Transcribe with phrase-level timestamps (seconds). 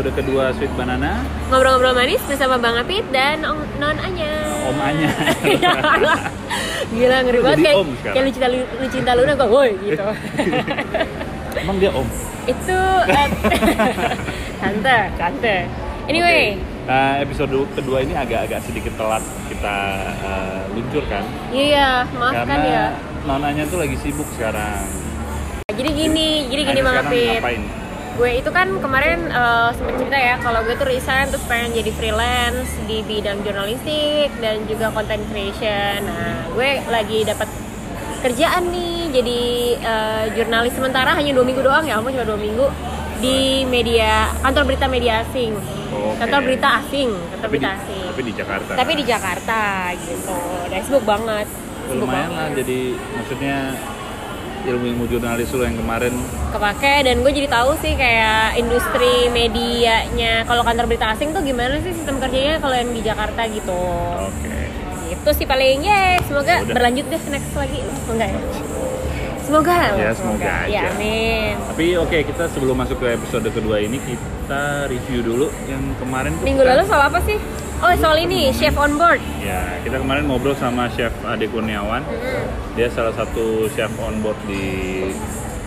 [0.00, 1.20] episode kedua Sweet Banana
[1.52, 4.32] Ngobrol-ngobrol manis bersama Bang Apit dan Om Non Anya.
[4.64, 5.12] Om Anya.
[6.96, 10.08] Gila ngeri banget kayak kayak lu cinta lu cinta Luna gue, woi gitu.
[11.60, 12.08] Emang dia Om?
[12.48, 12.80] Itu
[13.12, 13.28] eh,
[14.64, 15.56] tante, tante.
[16.08, 16.56] Anyway,
[16.88, 19.20] Nah, episode kedua ini agak-agak sedikit telat
[19.52, 19.76] kita
[20.16, 22.86] eh, luncurkan iya maafkan karena ya.
[23.28, 24.80] nonanya tuh lagi sibuk sekarang.
[25.76, 27.36] Jadi gini, jadi gini Anya Bang Apit.
[27.36, 27.79] ngapain?
[28.20, 31.88] Gue itu kan kemarin eh, sempet cerita ya kalau gue tuh resign terus pengen jadi
[31.96, 36.04] freelance di bidang jurnalistik dan juga content creation.
[36.04, 37.48] Nah, gue lagi dapat
[38.20, 39.40] kerjaan nih jadi
[39.80, 42.68] eh, jurnalis sementara hanya dua minggu doang ya, ampun cuma dua minggu
[43.24, 46.20] di media kantor berita media asing, Oke.
[46.20, 48.04] kantor berita asing, kantor Tapi di, berita asing.
[48.04, 48.70] tapi di Jakarta.
[48.76, 49.60] Tapi di Jakarta
[49.96, 50.36] gitu,
[50.68, 51.46] dan sibuk banget.
[51.88, 52.80] Sibuk lumayan lah jadi
[53.16, 53.56] maksudnya
[54.70, 56.14] ilmu-ilmu jurnalis lu yang kemarin?
[56.54, 60.46] Kepake dan gue jadi tahu sih kayak industri medianya.
[60.46, 63.82] Kalau kantor berita asing tuh gimana sih sistem kerjanya kalau yang di Jakarta gitu?
[64.26, 64.56] Oke.
[65.10, 66.74] Itu sih paling ya semoga udah.
[66.74, 67.80] berlanjut deh next lagi.
[68.06, 68.40] Semoga ya?
[69.50, 69.78] Semoga.
[69.98, 70.70] Ya, semoga aja.
[70.70, 71.58] ya amin.
[71.74, 76.62] Tapi oke kita sebelum masuk ke episode kedua ini kita review dulu yang kemarin minggu
[76.62, 77.34] lalu soal apa sih
[77.80, 79.20] oh soal ini chef on board?
[79.40, 82.04] Ya kita kemarin ngobrol sama chef Ade Kurniawan.
[82.04, 82.44] Mm-mm.
[82.76, 84.64] dia salah satu chef on board di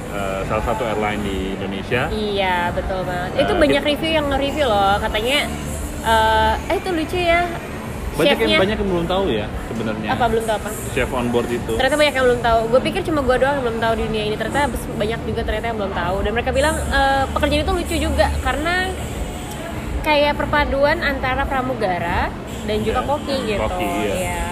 [0.10, 2.08] eh, salah satu airline di Indonesia.
[2.10, 3.30] Iya betul banget.
[3.34, 5.40] Eh, itu banyak kita- review yang nge-review loh katanya
[6.04, 7.48] eh eh itu lucu ya
[8.14, 8.46] banyak chefnya.
[8.46, 10.10] yang banyak yang belum tahu ya sebenarnya.
[10.14, 10.70] Apa belum tahu apa?
[10.94, 11.74] Chef on board itu.
[11.74, 12.60] Ternyata banyak yang belum tahu.
[12.70, 14.36] Gue pikir cuma gue doang yang belum tahu di dunia ini.
[14.38, 16.16] Ternyata banyak juga ternyata yang belum tahu.
[16.22, 18.94] Dan mereka bilang eh, pekerjaan itu lucu juga karena
[20.04, 22.28] kayak perpaduan antara pramugara
[22.64, 24.14] dan juga Ya, koki gitu koki, iya.
[24.14, 24.44] Iya.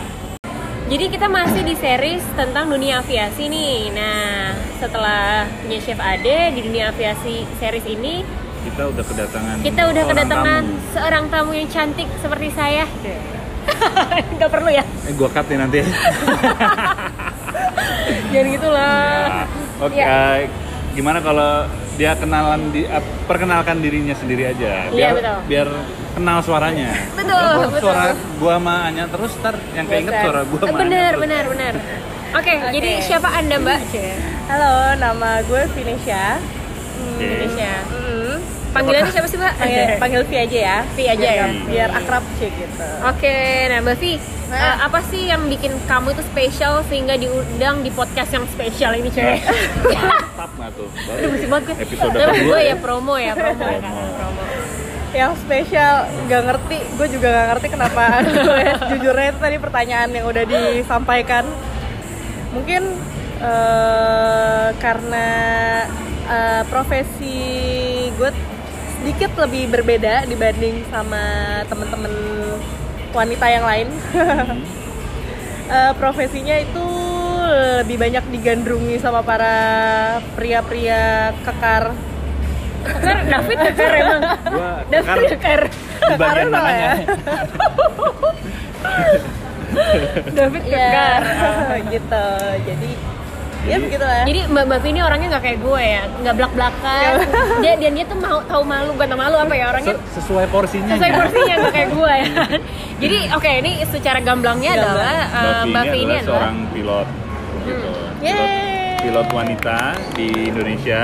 [0.87, 6.61] jadi kita masih di series tentang dunia aviasi nih nah setelah punya chef Ade di
[6.61, 8.23] dunia aviasi series ini
[8.61, 10.91] kita udah kedatangan kita udah seorang kedatangan tamu.
[10.91, 12.85] seorang tamu yang cantik seperti saya
[14.35, 15.79] nggak perlu ya eh gua cut nih nanti
[18.31, 19.45] jangan gitu lah Ya,
[19.81, 20.05] Oke, Ya.
[20.37, 20.37] eh,
[20.93, 21.65] gimana kalau
[22.01, 22.97] dia kenalan di eh,
[23.29, 25.37] perkenalkan dirinya sendiri aja, Iya, biar betul.
[25.45, 25.67] biar
[26.11, 26.89] kenal suaranya.
[27.13, 27.81] Betul, betul.
[27.85, 28.03] Suara
[28.41, 30.25] gua sama Anya terus ntar yang keinget Bosan.
[30.25, 31.21] suara gua sama Anya bener terus.
[31.21, 31.73] bener bener
[32.31, 33.79] oke jadi siapa anda mbak
[34.49, 35.61] Halo, nama gue.
[35.77, 36.23] Indonesia
[37.85, 38.60] Hmm.
[38.71, 40.77] Panggilannya siapa sih mbak Panggil, panggil Vi aja ya.
[40.89, 41.47] Vi aja biar, ya?
[41.65, 42.87] Biar akrab sih gitu.
[43.03, 43.35] oke
[43.67, 44.13] nah mbak Vi
[44.51, 44.59] Nah.
[44.59, 49.07] eh, apa sih yang bikin kamu itu spesial sehingga diundang di podcast yang spesial ini
[49.07, 50.91] cewek Mantap nggak tuh?
[50.91, 52.67] Baru Musik banget gue episode kedua gue ya.
[52.67, 54.11] ya promo ya promo ya kan Promo.
[54.11, 54.41] promo
[55.11, 58.03] Yang spesial nggak ngerti, gue juga nggak ngerti kenapa
[58.91, 61.43] jujurnya itu tadi pertanyaan yang udah disampaikan.
[62.51, 62.83] Mungkin
[63.39, 65.27] eh, karena
[66.27, 67.39] eh, profesi
[68.11, 68.29] gue
[69.01, 71.17] sedikit lebih berbeda dibanding sama
[71.65, 72.13] temen-temen
[73.11, 73.87] wanita yang lain.
[75.71, 76.83] Eh, profesinya itu
[77.79, 79.55] lebih banyak digandrungi sama para
[80.35, 81.95] pria-pria kekar.
[82.83, 83.17] Kekar?
[83.23, 83.57] David?
[83.71, 84.21] Kekar emang.
[84.51, 86.91] Gua David kekar di bagian Kekar mananya?
[86.91, 87.07] ya?
[90.43, 91.21] David kekar.
[91.23, 92.27] Ya gitu.
[92.67, 92.89] Jadi
[93.61, 96.51] ya Jadi- begitu lah Jadi Mbak Mbak ini orangnya nggak kayak gue ya, nggak belak
[96.51, 97.11] belakan.
[97.63, 100.45] dia dan dia tuh mau tahu malu, bukan tahu malu apa ya orangnya Se- sesuai
[100.47, 100.91] porsinya.
[100.91, 101.17] sesuai Nya.
[101.17, 102.27] porsinya nggak kayak gue ya.
[103.01, 104.93] Jadi oke ini secara gamblangnya Gamblang.
[104.93, 107.07] adalah uh, Mbak Mbak Vi Vi ini adalah adalah seorang pilot
[107.61, 107.89] gitu.
[107.91, 108.97] Pilot, Yeay.
[108.99, 109.77] pilot wanita
[110.11, 111.01] di Indonesia.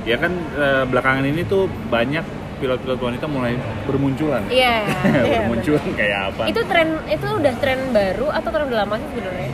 [0.00, 2.24] Ya kan eh, belakangan ini tuh banyak
[2.56, 4.42] pilot-pilot wanita mulai bermunculan.
[4.48, 4.84] Iya.
[5.36, 6.42] bermunculan kayak apa?
[6.46, 9.50] itu tren itu udah tren baru atau tren udah lama sih sebenarnya?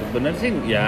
[0.00, 0.86] Sebenarnya sih ya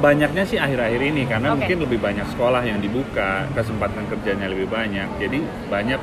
[0.00, 1.58] banyaknya sih akhir-akhir ini karena Oke.
[1.62, 5.06] mungkin lebih banyak sekolah yang dibuka, kesempatan kerjanya lebih banyak.
[5.22, 5.38] Jadi
[5.70, 6.00] banyak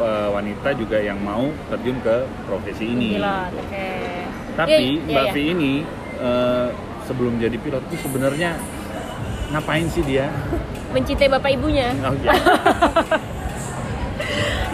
[0.00, 3.16] eh, wanita juga yang mau terjun ke profesi ini.
[3.16, 3.88] Pilot, oke.
[4.58, 5.32] Tapi Iya, iya, Mbak iya.
[5.32, 5.72] Vi ini
[6.20, 6.68] eh,
[7.08, 8.50] sebelum jadi pilot tuh sebenarnya
[9.50, 10.28] ngapain sih dia?
[10.94, 11.94] mencintai bapak ibunya.
[12.02, 12.34] Oh, iya.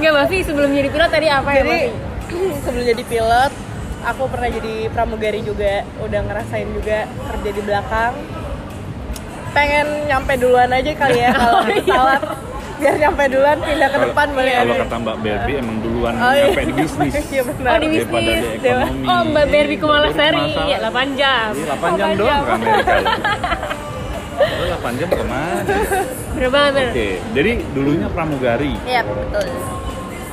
[0.01, 1.91] Nggak Mbak Vi sebelum jadi pilot tadi apa ya jadi Mbak Vi?
[2.65, 3.53] sebelum jadi pilot
[4.07, 8.13] aku pernah jadi pramugari juga udah ngerasain juga kerja di belakang
[9.57, 11.81] pengen nyampe duluan aja kali ya kalau Oh, iya.
[11.81, 12.21] pesawat
[12.77, 16.29] biar nyampe duluan pindah ke depan boleh Kalau ya kata Mbak Berbi emang duluan Oh,
[16.31, 16.45] iya.
[16.45, 17.13] nyampe di bisnis.
[17.33, 17.67] Iya, benar.
[17.67, 18.45] Oh di Daripada bisnis.
[18.55, 19.05] di ekonomi.
[19.07, 20.69] Oh Mbak Berbi Kumalasari, Masalah.
[20.69, 21.49] ya 8 jam.
[21.51, 22.93] Iya, 8 jam doang ke Amerika.
[22.95, 23.17] loh.
[24.37, 25.75] Lo 8 jam ke mana?
[26.37, 26.87] Berapa bener?
[26.87, 28.73] Oke, jadi dulunya pramugari.
[28.85, 29.47] Iya betul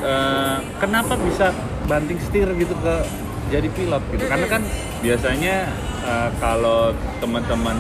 [0.04, 1.56] Eh, kenapa bisa
[1.86, 2.94] banting setir gitu ke
[3.48, 4.28] jadi pilot gitu?
[4.28, 4.62] Karena kan
[5.00, 5.56] biasanya
[6.04, 6.92] eh, kalau
[7.24, 7.80] teman-teman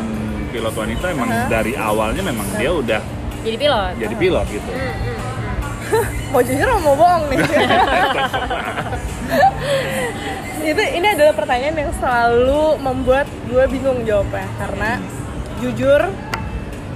[0.53, 1.49] pilot wanita emang Aha.
[1.49, 3.01] dari awalnya memang dia udah
[3.41, 3.93] Jadi pilot.
[3.97, 4.69] jadi pilot gitu.
[4.69, 6.05] Hmm, hmm, hmm.
[6.31, 7.37] mau jujur mau bohong nih
[10.63, 14.91] itu ini adalah pertanyaan yang selalu membuat gue bingung jawabnya karena
[15.59, 16.01] jujur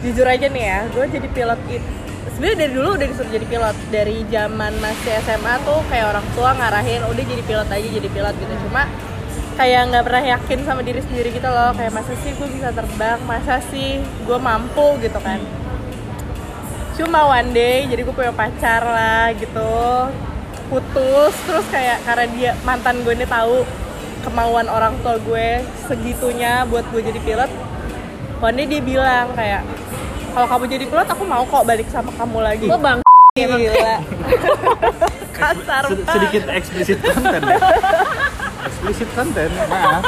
[0.06, 1.84] jujur aja nih ya gue jadi pilot itu
[2.32, 6.54] sebenarnya dari dulu udah disuruh jadi pilot dari zaman masih SMA tuh kayak orang tua
[6.54, 8.86] ngarahin udah jadi pilot aja jadi pilot gitu cuma
[9.58, 11.74] kayak nggak pernah yakin sama diri sendiri gitu loh.
[11.74, 13.20] Kayak masa sih gue bisa terbang?
[13.26, 14.88] Masa sih gue mampu?
[15.02, 15.42] gitu kan.
[16.98, 19.74] Cuma one day jadi gue punya pacar lah gitu.
[20.70, 23.66] Putus terus kayak karena dia mantan gue ini tahu
[24.22, 27.52] kemauan orang tua gue segitunya buat gue jadi pilot
[28.44, 29.64] one day dia bilang kayak
[30.36, 32.68] kalau kamu jadi pilot aku mau kok balik sama kamu lagi.
[32.70, 33.00] Gue bang.
[33.38, 33.98] gila.
[35.38, 37.42] Kasar sedikit eksplisit konten
[38.68, 40.04] eksplisit konten maaf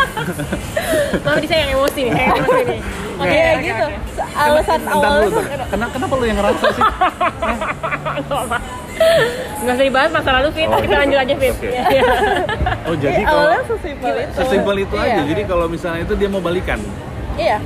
[1.20, 2.80] Maaf di saya yang emosi nih, kayak emosi nih.
[3.16, 3.98] Oke, Iya oke, gitu oke.
[4.32, 6.84] alasan awalnya tuh kenapa, kenapa lu yang ngerasa sih?
[9.60, 11.54] Nggak usah dibahas masa lalu Fit, Oh, kita lanjut aja Fit.
[11.54, 11.68] oke.
[11.68, 12.04] Iya.
[12.86, 15.04] Oh jadi kalau sesimpel itu sesimpel itu Iya.
[15.10, 15.22] aja.
[15.26, 16.80] Jadi kalau misalnya itu dia mau balikan.
[17.36, 17.58] iya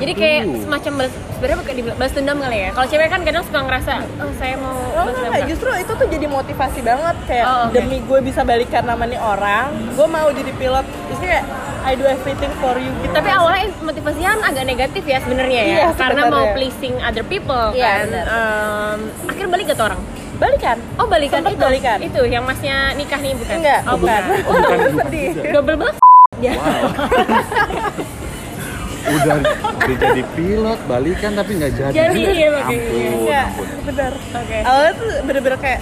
[0.00, 2.68] Jadi kayak semacam balas, sebenarnya bukan dibilang balas dendam kali ya.
[2.72, 5.28] Kalau cewek kan kadang suka ngerasa, oh saya mau Oh balas enggak, dendam.
[5.30, 7.72] enggak, justru itu tuh jadi motivasi banget kayak Oh, oke.
[7.72, 10.86] demi gue bisa balikan nama nih orang, gue mau jadi pilot.
[11.06, 11.44] Itu kayak
[11.80, 13.12] I do everything for you gitu.
[13.12, 17.72] Tapi awalnya motivasinya kan agak negatif ya sebenarnya ya, Iya, karena mau pleasing other people
[17.72, 18.06] Iya, kan.
[18.10, 20.00] Em, akhirnya balik gak tuh orang?
[20.36, 20.76] balikan.
[20.96, 21.98] Oh balikan Sempet itu, balikan.
[22.00, 23.56] itu yang masnya nikah nih bukan?
[23.60, 24.22] Enggak, oh, bukan.
[24.40, 24.78] Oh, bukan.
[25.04, 25.28] Sedih.
[25.50, 25.96] Double banget.
[26.40, 26.56] Ya.
[29.12, 29.36] Udah
[29.80, 31.94] udah jadi pilot, balikan tapi nggak jadi.
[31.96, 32.78] Jadi, iya, makanya.
[32.80, 33.66] ampun, Enggak, ampun.
[33.84, 34.12] benar.
[34.14, 34.56] Oke.
[34.60, 35.80] Awalnya tuh bener-bener kayak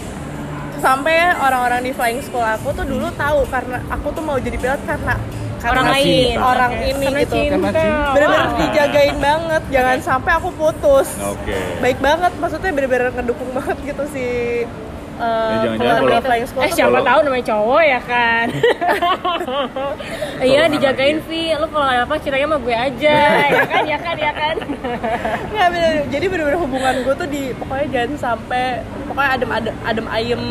[0.78, 4.78] sampai orang-orang di flying school aku tuh dulu tahu karena aku tuh mau jadi pilot
[4.84, 5.14] karena
[5.58, 6.06] karena Orang lain.
[6.06, 6.38] cinta.
[6.40, 6.84] orang Oke.
[6.86, 7.34] ini Karena gitu.
[7.34, 7.50] cinta.
[7.58, 8.10] Karena cinta.
[8.14, 8.56] Bener-bener Wah.
[8.56, 11.08] dijagain banget, jangan sampai aku putus.
[11.18, 11.56] Oke.
[11.78, 14.24] Baik banget, maksudnya bener-bener ngedukung banget gitu si
[15.18, 18.46] uh, jangan-jangan kalau- flying school Eh siapa kalau- tahu namanya cowok ya kan.
[20.40, 21.18] Iya dijagain.
[21.20, 23.18] Vi, lu kalau apa ceritanya sama gue aja,
[23.50, 24.54] ya kan, ya kan, ya kan.
[25.48, 28.64] Nggak, bener, jadi bener-bener hubungan gue tuh di pokoknya jangan sampai
[29.04, 30.42] pokoknya adem adem adem ayem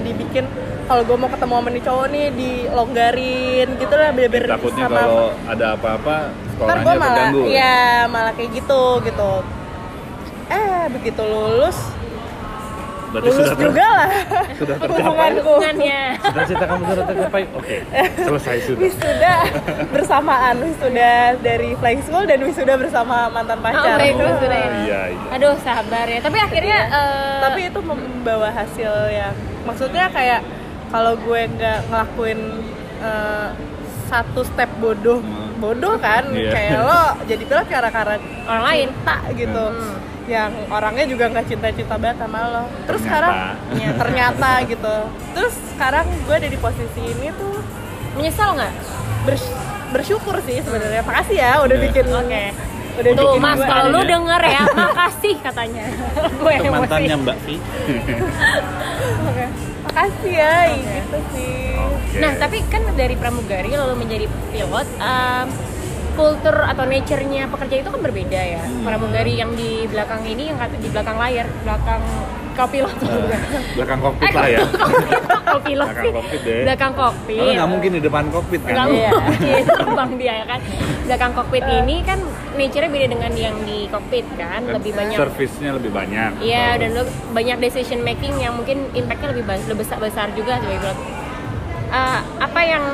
[0.00, 0.48] dibikin
[0.86, 5.26] kalau gue mau ketemu sama nih cowok nih dilonggarin gitu lah bener-bener Takutnya sama kalau
[5.44, 6.14] ada apa-apa
[6.48, 7.42] sekolahnya gue malah terganggu.
[7.46, 9.32] ya malah kayak gitu gitu
[10.48, 11.76] eh begitu lulus
[13.08, 14.10] Berarti lulus sudah ter- juga lah
[14.52, 15.00] sudah tercapai.
[15.00, 16.00] hubunganku Hubungannya.
[16.18, 17.42] Cita-cita kamu sudah tercapai.
[17.50, 17.76] Oke,
[18.18, 18.80] selesai sudah.
[18.80, 19.34] wisuda
[19.88, 24.70] bersamaan wisuda dari flying school dan wisuda bersama mantan pacar baik, Oh, wisuda ya.
[24.78, 25.28] iya, iya.
[25.32, 26.18] Aduh sabar ya.
[26.18, 29.32] Tapi akhirnya eh, tapi itu membawa hasil yang
[29.62, 30.40] maksudnya kayak
[30.88, 32.40] kalau gue nggak ngelakuin
[32.98, 33.48] eh,
[34.06, 35.20] satu step bodoh
[35.56, 36.48] bodoh kan Iya.
[36.50, 38.16] kayak lo jadi pilot karena karena
[38.46, 38.88] Orang lain.
[38.90, 39.96] cinta gitu Hmm.
[40.28, 43.24] Yang orangnya juga nggak cinta-cinta banget sama lo terus Ternyata.
[43.24, 43.34] sekarang
[43.74, 44.96] ya, ternyata gitu
[45.32, 47.56] terus sekarang gue ada di posisi ini tuh
[48.12, 48.72] menyesal nggak?
[49.24, 49.56] bers-
[49.88, 51.84] bersyukur sih sebenarnya makasih ya udah Iya.
[51.84, 52.44] bikin Oke.
[52.98, 55.84] udah Tuh bikin mas, kalau lu denger ya, makasih katanya.
[56.34, 56.72] gue emosi.
[56.72, 57.56] mantannya Mbak Vi.
[59.24, 59.44] Oke.
[59.80, 62.18] makasih ya gitu sih Oke.
[62.18, 65.46] Nah, tapi kan dari pramugari lalu menjadi pilot, um,
[66.18, 68.62] kultur atau nature-nya pekerja itu kan berbeda ya.
[68.66, 68.82] Hmm.
[68.82, 72.02] Pramugari yang di belakang ini, yang kata- di belakang layar, belakang
[72.52, 73.38] kopilot juga.
[73.78, 74.60] belakang kokpit lah ya.
[75.48, 76.62] kopilot Belakang kokpit deh.
[76.66, 77.38] Belakang kokpit.
[77.38, 78.74] Karena nggak mungkin di depan kokpit kan.
[78.74, 79.10] Nggak Iya.
[79.14, 79.62] mungkin,
[79.94, 80.60] bang dia ya kan.
[81.06, 82.18] Belakang kokpit ini kan
[82.58, 86.30] nature-nya beda dengan yang di kokpit kan, Dan lebih banyak Servisnya lebih banyak.
[86.42, 90.98] Iya, dan lu banyak decision making yang mungkin impactnya lebih besar, besar juga sebagai pilot.
[91.88, 92.84] Eh, apa yang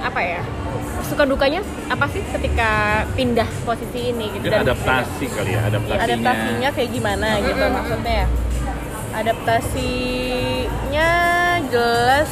[0.00, 0.40] apa ya?
[1.08, 1.60] Suka dukanya
[1.92, 4.48] apa sih ketika pindah posisi ini gitu?
[4.48, 6.04] Mungkin adaptasi kali ya, adaptasinya.
[6.08, 8.26] adaptasinya kayak gimana gitu maksudnya ya?
[9.12, 11.08] Adaptasinya
[11.68, 12.30] jelas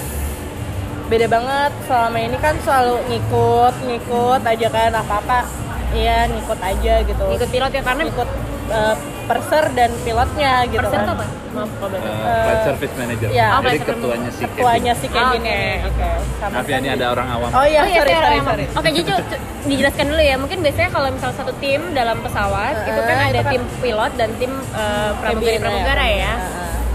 [1.13, 1.73] beda banget.
[1.85, 5.45] Selama ini kan selalu ngikut ngikut aja kan apa apa
[5.93, 7.25] iya ngikut aja gitu.
[7.37, 8.29] Ikut pilot ya karena ngikut
[8.71, 11.27] eh, perser dan pilotnya gitu persen kan apa?
[11.51, 11.71] Maaf.
[11.83, 11.99] Eh,
[12.41, 13.29] flight service manager.
[13.29, 13.47] Iya.
[13.51, 16.09] Oh, Jadi ketuanya si ketuanya si Kevin Oke, ini oke.
[16.37, 17.51] sama Tapi ini ada orang awam.
[17.51, 20.35] oh iya Oh iya, sorry sorry sorry Oke, jadi cu- cu- dijelaskan dulu ya.
[20.37, 23.63] Mungkin biasanya kalau misal satu tim dalam pesawat Eh, itu kan itu ada kan- tim
[23.79, 26.17] pilot dan tim eh, pramugari Cabin, pramugara ya.
[26.17, 26.35] ya.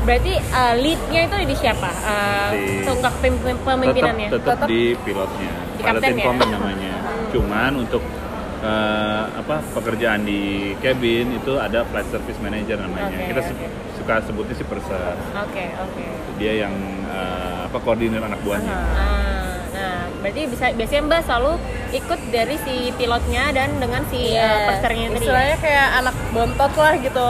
[0.02, 1.90] Berarti eh, leadnya itu ada di siapa?
[1.92, 4.28] Eh, Di- Tunggak pem- pem- pemimpinannya.
[4.30, 6.46] tetap, tetap Tetap- di pilotnya Di pada kapten tim ya?
[6.50, 6.94] namanya
[7.28, 8.00] cuman untuk
[8.66, 10.42] eh, apa pekerjaan di
[10.76, 13.66] cabin itu ada flight service manager namanya Oke, kita oke.
[13.96, 16.06] suka sebutnya si perser Oke, oke.
[16.36, 16.74] dia yang
[17.06, 21.52] eh, apa koordinir anak buahnya Ah, nah, berarti bisa biasanya Mbak selalu
[21.94, 25.14] ikut dari si pilotnya dan dengan si Iya, eh, persernya tadi.
[25.14, 25.20] ya?
[25.22, 27.30] istilahnya kayak anak bontot lah gitu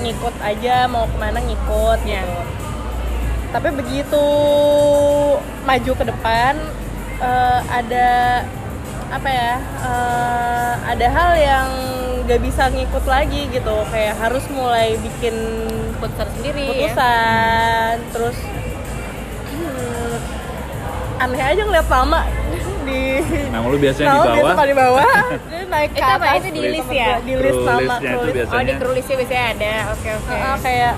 [0.00, 2.20] ngikut aja mau ke mana ngikut Iya.
[2.20, 2.38] gitu
[3.46, 4.24] tapi begitu
[5.64, 6.54] maju ke depan
[7.18, 8.08] eh, ada
[9.08, 11.68] apa ya eh, ada hal yang
[12.24, 15.34] gak bisa ngikut lagi gitu kayak harus mulai bikin
[15.96, 16.70] Putusan sendiri ya.
[16.70, 18.36] putusan terus
[19.48, 20.14] hmm,
[21.18, 22.20] aneh aja ngeliat lama
[22.84, 23.00] di
[23.48, 24.36] Nah, lu biasanya di Nah, bawah.
[24.36, 25.08] biasa di bawah
[25.72, 26.24] naik ke Itu apa?
[26.36, 27.18] Itu di list ya?
[27.18, 27.94] di list sama.
[27.98, 29.72] Oh di Biasanya- crew listnya biasanya ada.
[29.90, 30.30] Oke oke.
[30.30, 30.94] Heeh, kayak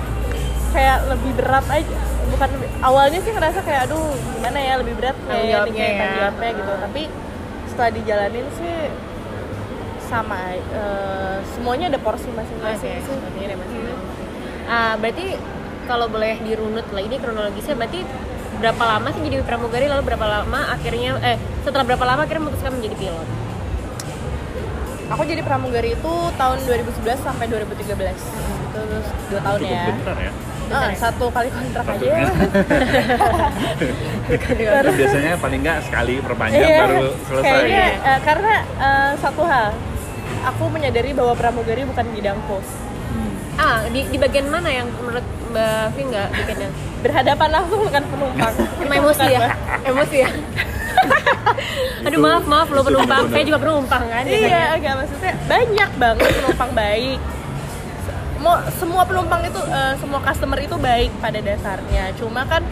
[0.69, 1.97] kayak lebih berat aja
[2.29, 6.09] bukan lebih- awalnya sih ngerasa kayak aduh gimana ya lebih berat kayak ini jawabnya ya.
[6.19, 7.03] jawabnya gitu tapi
[7.79, 8.75] setelah dijalanin sih
[10.11, 13.99] sama eh, semuanya ada porsi masing-masing sih ada masing-masing.
[14.67, 15.39] Ah, berarti
[15.87, 18.03] kalau boleh dirunut lah ini kronologisnya berarti
[18.59, 22.75] berapa lama sih jadi pramugari lalu berapa lama akhirnya eh setelah berapa lama akhirnya memutuskan
[22.75, 23.29] menjadi pilot?
[25.09, 28.11] aku jadi pramugari itu tahun 2011 sampai 2013 itu
[28.75, 30.33] terus dua tahun Cukup ya bentar ya.
[30.69, 30.97] Ah, ya?
[31.01, 32.29] satu kali kontrak Satu aja ya.
[34.85, 37.45] Kan biasanya paling nggak sekali perpanjang Iya, baru selesai.
[37.49, 39.73] Kayaknya eh, karena eh, satu hal,
[40.45, 42.59] aku menyadari bahwa pramugari bukan bidangku.
[42.61, 43.31] Hmm.
[43.57, 46.71] Ah, di, di bagian mana yang menurut Mbak Vi nggak bikinnya?
[47.01, 48.55] Berhadapan langsung dengan penumpang.
[48.85, 49.41] Emosi ya?
[49.89, 50.31] Emosi ya?
[52.07, 54.25] Aduh maaf maaf lo penumpang, saya juga penumpang kan.
[54.27, 57.19] iya, agak maksudnya banyak banget penumpang baik.
[58.39, 62.15] Semua semua penumpang itu eh, semua customer itu baik pada dasarnya.
[62.15, 62.63] Cuma kan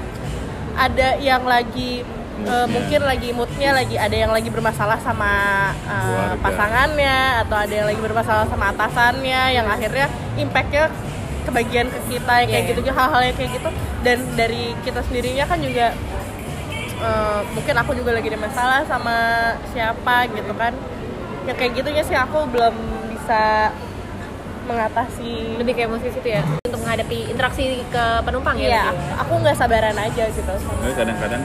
[0.77, 2.07] ada yang lagi
[2.37, 2.69] Moodnya.
[2.69, 5.33] mungkin lagi moodnya lagi ada yang lagi bermasalah sama
[5.73, 6.37] Keluarga.
[6.45, 10.05] pasangannya atau ada yang lagi bermasalah sama atasannya yang akhirnya
[10.37, 10.93] impactnya
[11.49, 12.71] kebagian ke kita yang kayak Iya.
[12.77, 13.71] gitu hal-hal yang kayak gitu
[14.05, 15.97] dan dari kita sendirinya kan juga
[17.01, 19.17] eh, mungkin aku juga lagi ada masalah sama
[19.73, 20.77] siapa gitu kan
[21.49, 22.75] yang kayak gitunya sih aku belum
[23.17, 23.73] bisa
[24.67, 28.63] mengatasi Lebih kayak emosi situ ya untuk menghadapi interaksi ke penumpang ya.
[28.63, 29.15] Iya, gitu ya?
[29.19, 31.43] aku nggak sabaran aja gitu Tapi kadang-kadang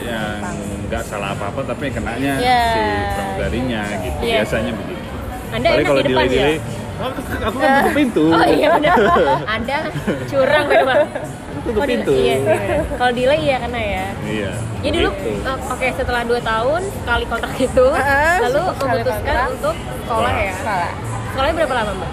[0.00, 0.40] yang
[0.86, 2.62] nggak salah apa-apa tapi kenanya Iya.
[2.66, 4.18] si pramugarinya gitu.
[4.20, 4.36] Iya.
[4.38, 5.02] Biasanya begitu.
[5.50, 6.28] Anda enak kalau di depan ya?
[6.30, 6.56] delay-delay,
[6.96, 8.24] "Oh, aku, aku kan tutup pintu.
[8.36, 8.94] Oh iya udah.
[9.56, 9.76] Anda
[10.24, 11.00] curang memang.
[11.60, 12.12] tutup Oh, di- pintu.
[12.14, 12.80] Iya bener.
[12.94, 14.06] Kalau delay iya karena ya.
[14.24, 14.50] Iya.
[14.80, 15.40] Jadi dulu begitu.
[15.44, 20.54] oh, oke setelah 2 tahun sekali kontrak itu Ah, lalu memutuskan untuk sekolah ya.
[20.56, 20.92] Salah.
[21.30, 22.10] Sekolahnya berapa lama, Mbak?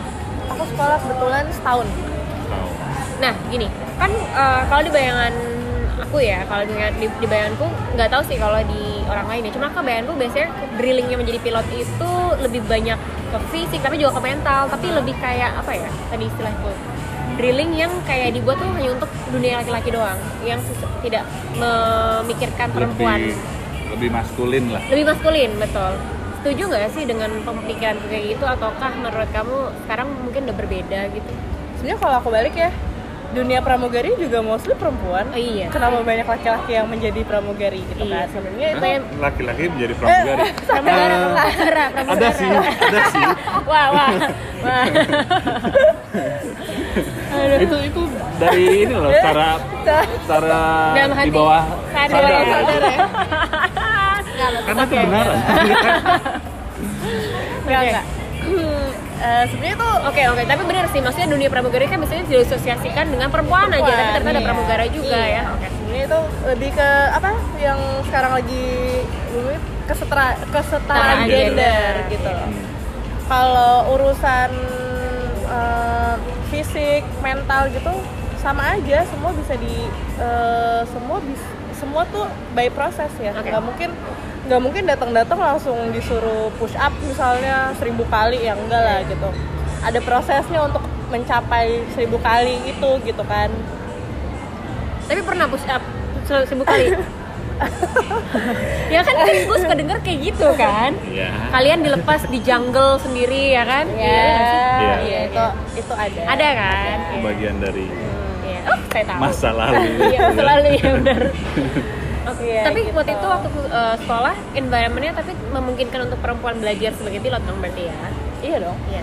[0.52, 1.88] Aku sekolah kebetulan setahun.
[2.48, 2.68] Tahu.
[3.18, 3.68] Nah, gini,
[4.00, 5.34] kan eh, kalau di bayangan
[5.98, 9.52] aku ya, kalau di, di, di bayanganku nggak tahu sih kalau di orang lain ya.
[9.58, 10.48] Cuma ke bayanganku biasanya
[10.80, 15.52] drillingnya menjadi pilot itu lebih banyak ke fisik tapi juga ke mental, tapi lebih kayak
[15.60, 15.90] apa ya?
[16.14, 16.72] Tadi istilahku
[17.38, 20.58] drilling yang kayak dibuat tuh hanya untuk dunia laki-laki doang, yang
[21.06, 21.22] tidak
[21.54, 23.20] memikirkan perempuan.
[23.30, 24.82] Lebih, lebih maskulin lah.
[24.90, 25.94] Lebih maskulin, betul.
[26.48, 31.32] Setuju nggak sih dengan pemikiran kayak gitu ataukah menurut kamu sekarang mungkin udah berbeda gitu?
[31.76, 32.72] Sebenarnya kalau aku balik ya,
[33.36, 35.28] dunia pramugari juga mostly perempuan.
[35.28, 35.68] Oh, iya.
[35.68, 38.24] Kenapa banyak laki-laki yang menjadi pramugari gitu Iya.
[38.24, 38.32] kan?
[38.32, 40.40] Sebenarnya itu yang Laki-laki menjadi pramugari.
[40.40, 41.86] pramugara, Eh, pramugara, pramugara.
[42.16, 43.26] ada sih, ada sih.
[43.68, 44.12] Wah, wah,
[44.64, 44.86] wah.
[47.58, 48.02] itu itu
[48.40, 49.60] dari ini loh cara
[50.24, 50.64] cara
[50.96, 52.64] Dalam di bawah sadar ya, sadar.
[52.72, 52.96] sadar
[54.40, 54.62] ya.
[54.64, 55.38] Karena itu benaran.
[57.68, 57.90] Enggak, Oke.
[57.90, 58.06] enggak.
[59.18, 63.34] Eh, sebenarnya tuh Oke oke, tapi benar sih maksudnya dunia pramugari kan biasanya diasosiasikan dengan
[63.34, 64.46] perempuan, aja, tapi Perempuan, ternyata ada iya.
[64.46, 65.26] pramugara juga Iya.
[65.26, 65.44] ya.
[65.58, 65.68] Oke.
[65.74, 68.66] sebenarnya itu lebih ke apa yang sekarang lagi
[69.90, 72.46] kesetara kesetaraan gender gender, gitu iya.
[73.26, 74.52] Kalau urusan
[75.50, 76.14] eh,
[76.48, 77.94] fisik, mental gitu
[78.38, 79.76] sama aja, semua bisa di
[80.22, 83.32] eh, semua bis- semua tuh by proses ya.
[83.32, 83.48] Oke.
[83.48, 83.90] nggak mungkin
[84.44, 89.30] nggak mungkin datang-datang langsung disuruh push up misalnya seribu kali ya enggak lah gitu.
[89.80, 93.48] Ada prosesnya untuk mencapai seribu kali itu gitu kan.
[95.06, 95.84] Tapi pernah push up
[96.24, 96.92] se- seribu kali?
[98.94, 101.50] ya kan gue suka denger kayak gitu kan Iya.
[101.50, 104.62] kalian dilepas di jungle sendiri ya kan Ya, Iya nggak sih?
[104.78, 104.96] Iya.
[105.02, 105.44] iya itu
[105.76, 106.22] itu ada.
[106.28, 108.17] ada kan Itu bagian dari Iya.
[108.68, 109.80] Oh saya tahu masa lalu.
[110.14, 111.22] iya selalu ya benar
[112.28, 112.92] Oke, Iya, tapi gitu.
[112.92, 117.88] waktu itu waktu uh, sekolah environmentnya tapi memungkinkan untuk perempuan belajar sebagai pilot dong berarti
[117.88, 117.96] ya
[118.38, 118.78] Iya dong.
[118.86, 119.02] Iya.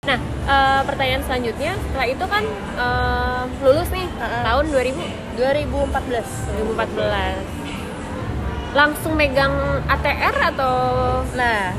[0.00, 2.44] Nah, eh, pertanyaan selanjutnya setelah itu kan
[2.78, 4.42] eh, lulus nih Heeh.
[4.42, 4.96] tahun 2000
[5.36, 6.24] 2014.
[6.56, 7.44] 2014.
[8.70, 9.52] Langsung megang
[9.84, 10.74] ATR atau
[11.34, 11.74] Nah,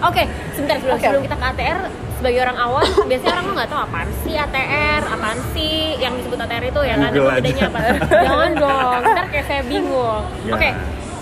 [0.00, 0.22] Oke,
[0.54, 1.04] sebentar sebelum, Oke.
[1.04, 1.78] sebelum kita ke ATR
[2.18, 6.64] sebagai orang awam, biasanya orang nggak tahu apaan sih ATR, apaan sih yang disebut ATR
[6.66, 7.10] itu ya kan?
[7.14, 7.78] Google bedanya apa?
[8.26, 10.22] Jangan dong, ntar kayak saya bingung.
[10.42, 10.52] Ya.
[10.58, 10.70] Oke,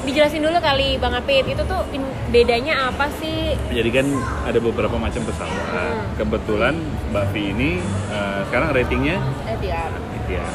[0.09, 1.81] dijelasin dulu kali Bang Apit, itu tuh
[2.33, 3.55] bedanya apa sih?
[3.69, 4.07] Jadi kan
[4.49, 5.67] ada beberapa macam pesawat.
[5.69, 6.05] Hmm.
[6.17, 6.75] Kebetulan
[7.13, 7.71] Mbak Vi ini
[8.11, 9.93] eh, sekarang ratingnya ATR.
[10.27, 10.47] ya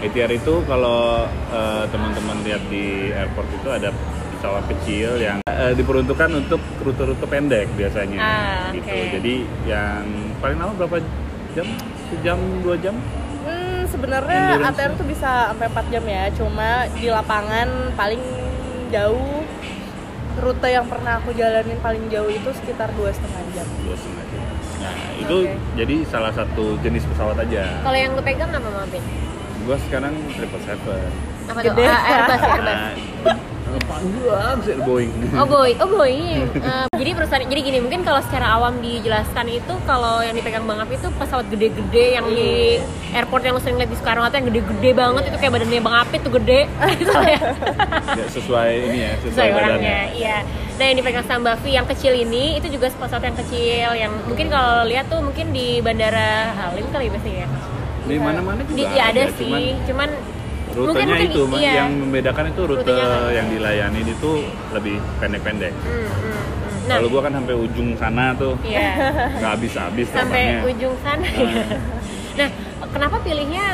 [0.00, 3.92] ATR itu kalau eh, teman-teman lihat di airport itu ada
[4.40, 8.88] pesawat kecil yang eh, diperuntukkan untuk rute-rute pendek biasanya Ah, gitu.
[8.88, 9.20] oke.
[9.20, 9.34] Jadi
[9.68, 10.00] yang
[10.40, 10.96] paling lama berapa
[11.52, 11.68] jam?
[12.08, 12.96] Sejam, dua jam?
[13.44, 14.80] Hmm, sebenarnya Endurance.
[14.80, 16.24] ATR tuh bisa sampai 4 jam ya.
[16.32, 18.22] Cuma di lapangan paling
[18.88, 19.44] jauh
[20.40, 23.66] rute yang pernah aku jalanin paling jauh itu sekitar dua setengah jam.
[23.84, 24.42] Dua setengah jam.
[24.80, 25.36] Nah, itu
[25.76, 27.84] jadi salah satu jenis pesawat aja.
[27.84, 29.04] Kalau yang lu pegang apa Mabin?
[29.68, 31.10] Gua sekarang triple seven.
[31.46, 31.72] Apa tuh?
[31.76, 31.84] Gede.
[31.84, 32.80] Ah, Airbus, Airbus.
[33.80, 35.12] Panjang sih Boeing.
[35.36, 36.14] Oh boy, oh boy.
[36.50, 40.80] Eh, jadi perusahaan, jadi gini mungkin kalau secara awam dijelaskan itu kalau yang dipegang Bang
[40.80, 42.80] Api itu pesawat gede-gede yang di
[43.12, 45.96] airport yang lu sering lihat di Soekarno Hatta yang gede-gede banget itu kayak badannya Bang
[46.02, 46.60] Api tuh gede.
[47.00, 47.40] Gitu ya.
[48.26, 50.18] Sesuai ini ya, sesuai, Sesuai orangnya, badannya.
[50.18, 50.36] iya.
[50.80, 54.48] Nah yang dipegang sama Bavi yang kecil ini itu juga pesawat yang kecil yang mungkin
[54.48, 57.48] kalau lihat tuh mungkin di bandara Halim kali biasanya ya.
[58.00, 60.08] Di mana-mana juga Di, ya ada cuman sih, cuman
[60.72, 61.56] rutenya mungkin- mungkin itu Ma.
[61.56, 61.72] iya.
[61.76, 63.30] yang membedakan itu rute Rutenya kan.
[63.32, 64.30] yang dilayani itu
[64.70, 65.72] lebih pendek-pendek.
[65.76, 66.38] Hmm, hmm, hmm.
[66.82, 68.88] Nah, Kalau gua kan sampai ujung sana tuh iya.
[69.38, 70.60] nggak habis-habis sampai terbangnya.
[70.68, 71.46] ujung sana ya.
[71.46, 71.66] Ah.
[72.32, 72.48] Nah,
[72.88, 73.64] kenapa pilihnya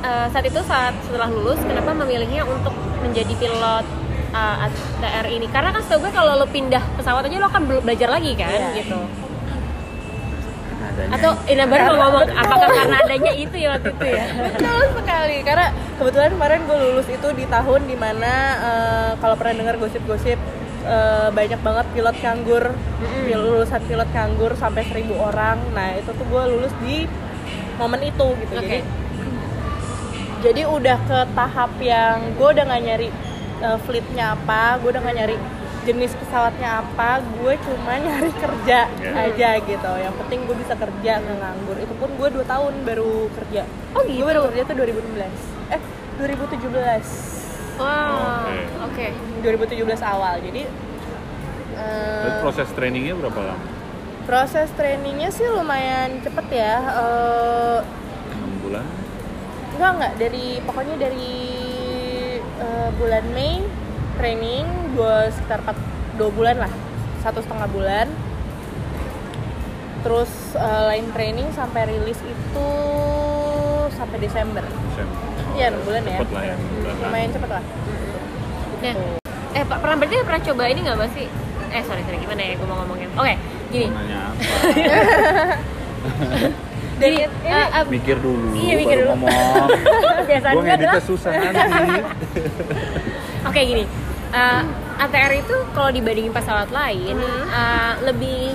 [0.00, 3.84] eh, saat itu saat setelah lulus kenapa memilihnya untuk menjadi pilot
[4.30, 5.46] eh, ATR ini?
[5.48, 8.52] Karena kan setahu gue kalau lo pindah pesawat aja lo akan bel- belajar lagi kan
[8.52, 8.84] Iya.
[8.84, 9.00] gitu.
[10.98, 11.14] Adanya.
[11.14, 14.24] Atau ini baru mau ngomong apakah karena adanya itu ya waktu itu ya?
[14.50, 19.54] Betul sekali karena kebetulan kemarin gue lulus itu di tahun di mana eh, kalau pernah
[19.54, 20.38] dengar gosip-gosip
[20.82, 22.64] eh, banyak banget pilot nganggur,
[23.22, 25.62] pil- lulusan pilot nganggur sampai seribu orang.
[25.70, 27.06] Nah itu tuh gue lulus di
[27.78, 28.52] momen itu gitu.
[28.58, 28.66] Oke.
[28.66, 28.78] Jadi
[30.38, 33.08] jadi udah ke tahap yang gue udah nggak nyari
[33.62, 35.36] eh, fleetnya apa, gue udah nggak nyari
[35.80, 39.10] jenis pesawatnya apa, gue cuma nyari kerja Ya.
[39.20, 39.92] aja gitu.
[39.94, 41.76] Yang penting gue bisa kerja nggak nganggur.
[41.76, 43.62] Itu pun gue dua tahun baru kerja.
[43.92, 44.24] Oh Gue gitu.
[44.24, 45.32] baru kerja tuh 2016.
[45.70, 45.80] Eh,
[46.18, 47.06] 2017.
[47.76, 48.42] Wow.
[48.42, 48.56] Oke.
[48.84, 49.06] Oke.
[49.40, 50.40] 2017 awal.
[50.40, 50.62] Jadi
[52.18, 53.66] Terus proses trainingnya berapa lama?
[54.24, 56.74] proses trainingnya sih lumayan cepet ya.
[56.82, 58.84] Eh, 6 bulan?
[59.70, 61.32] enggak enggak dari pokoknya dari
[62.58, 63.62] eh, bulan Mei
[64.18, 64.66] training
[64.98, 65.78] dua sekitar 4,
[66.18, 66.72] dua bulan lah
[67.22, 68.06] satu setengah bulan
[70.02, 72.68] terus eh, lain training sampai rilis itu
[73.94, 75.18] sampai Desember Desember.
[75.58, 76.18] Iya, enam bulan ya.
[76.22, 76.54] Cepet lah ya,
[77.02, 77.64] lumayan cepet lah
[78.78, 78.94] Nah,
[79.58, 81.26] eh Pak pernah berarti pernah coba ini nggak Mbak sih?
[81.74, 83.10] Eh sorry sorry gimana ya gue mau ngomongin?
[83.18, 83.34] Oke
[83.74, 83.90] gini.
[83.90, 84.38] Mau nanya apa?
[86.98, 89.10] Jadi eh, eh, mikir dulu, Iya, mikir baru dulu.
[89.18, 89.66] ngomong.
[90.22, 91.58] kebiasaan Gue gue ngeditnya susah nanti.
[93.50, 93.84] Oke gini,
[94.32, 94.62] eh,
[94.98, 97.16] ATR itu kalau dibandingin pesawat lain
[97.48, 98.54] eh, lebih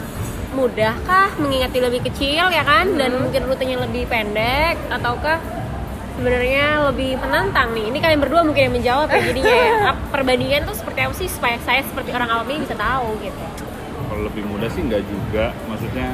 [0.53, 5.41] mudah kah mengingat dia lebih kecil ya kan dan mungkin rutenya lebih pendek ataukah
[6.13, 7.89] sebenarnya lebih menantang nih?
[7.89, 9.73] Ini kalian berdua mungkin yang menjawab ya jadinya ya.
[10.13, 13.43] Perbandingan tuh seperti apa sih supaya saya seperti orang awam ini bisa tahu gitu.
[14.13, 15.57] Kalau lebih mudah sih nggak juga.
[15.65, 16.07] Maksudnya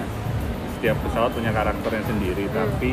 [0.80, 2.56] setiap pesawat punya karakternya sendiri, Hmm.
[2.56, 2.92] tapi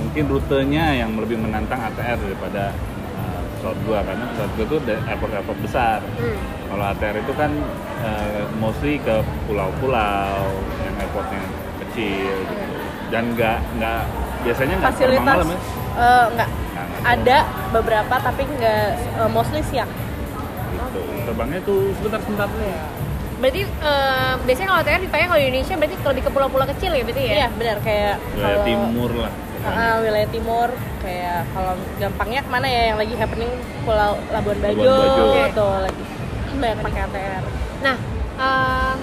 [0.00, 2.91] mungkin rutenya yang lebih menantang ATR daripada uh,
[3.62, 5.98] pesawat gua karena pesawat gua tuh airport-airport besar.
[6.18, 6.38] Hmm.
[6.66, 7.50] Kalau ATR itu kan
[8.02, 10.42] uh, mostly ke pulau-pulau
[10.82, 11.42] yang airportnya
[11.86, 12.64] kecil gitu.
[13.14, 14.02] Dan nggak nggak
[14.42, 15.54] biasanya nggak fasilitas malam ya.
[15.54, 17.38] enggak Nggak, nggak ada
[17.70, 19.90] beberapa tapi enggak eh, mostly siang
[20.74, 21.00] gitu.
[21.22, 22.50] Terbangnya tuh sebentar-sebentar
[23.42, 27.02] Berarti eh, biasanya kalau ATR dipakai kalau di Indonesia berarti lebih ke pulau-pulau kecil ya
[27.02, 27.32] berarti ya?
[27.34, 29.32] iya benar kayak wilayah kalau timur lah.
[29.62, 30.68] Ah, wilayah timur
[31.02, 33.50] kayak kalau gampangnya ke mana ya yang lagi happening
[33.82, 35.54] Pulau Labuan Bajo, Labuan Bajo.
[35.58, 36.02] tuh lagi
[36.52, 37.42] banyak pakai ATR
[37.82, 37.96] Nah,
[38.38, 38.94] eh,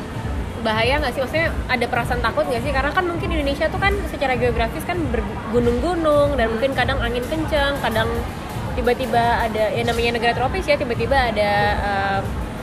[0.60, 1.22] bahaya nggak sih?
[1.24, 2.72] Maksudnya ada perasaan takut nggak sih?
[2.72, 7.76] Karena kan mungkin Indonesia tuh kan secara geografis kan bergunung-gunung dan mungkin kadang angin kencang,
[7.80, 8.08] kadang
[8.76, 12.20] tiba-tiba ada ya namanya negara tropis ya tiba-tiba ada eh,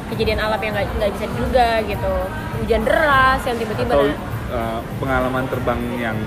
[0.09, 2.13] kejadian alam yang nggak nggak bisa diduga gitu,
[2.57, 4.17] hujan deras yang tiba-tiba atau nah,
[4.49, 6.19] uh, pengalaman terbang yang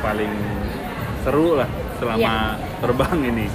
[0.00, 0.32] paling
[1.20, 2.36] seru lah selama Iya.
[2.78, 3.46] terbang ini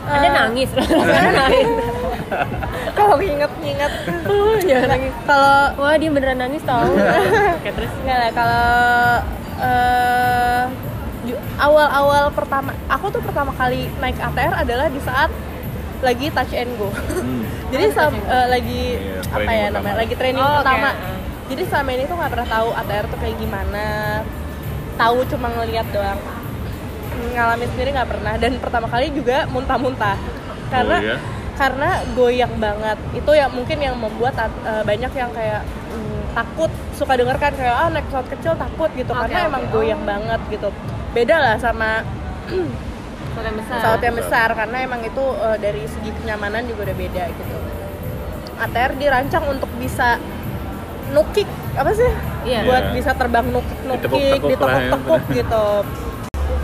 [0.00, 0.88] ada Eh, nangis ada
[1.36, 1.68] nangis.
[2.94, 3.92] kalau inget-inget
[4.62, 5.12] Jangan nangis.
[5.22, 6.80] kalau Wah dia beneran nangis tau.
[7.58, 7.92] Oke terus.
[7.98, 8.64] Enggak lah kalau
[9.60, 10.62] eh,
[11.26, 15.28] ju- awal-awal pertama aku tuh pertama kali naik ATR adalah di saat
[16.00, 16.88] lagi touch and go.
[16.88, 17.44] Hmm.
[17.68, 19.96] Jadi Oh, sam- eh, lagi Iya, apa ya namanya?
[19.98, 20.88] Lagi training Oh, pertama.
[20.88, 20.94] Ah.
[21.46, 23.86] Jadi selama ini tuh nggak pernah tahu ATR tuh kayak gimana.
[24.94, 26.20] Tahu cuma ngeliat doang.
[27.28, 30.16] Ngalamin sendiri nggak pernah dan pertama kali juga muntah-muntah.
[30.68, 31.16] Karena Oh, iya?
[31.54, 32.98] karena goyang banget.
[33.12, 37.74] Itu yang mungkin yang membuat eh, banyak yang kayak mm, takut suka denger kan kayak
[37.74, 39.48] ah naik pesawat kecil takut gitu Oke, karena oke.
[39.48, 40.06] emang goyang Oh.
[40.06, 40.68] banget gitu.
[41.10, 42.04] Beda lah sama
[43.38, 43.76] pesawat yang besar.
[43.78, 47.56] Pesawat yang besar karena emang itu eh, dari segi kenyamanan juga udah beda gitu.
[48.58, 50.18] ATR dirancang untuk bisa
[51.14, 51.48] nukik
[51.78, 52.10] apa sih?
[52.48, 52.60] Iya.
[52.66, 52.94] buat Iya.
[52.94, 55.66] bisa terbang nukik nukik Ditekuk-tekuk ya, gitu.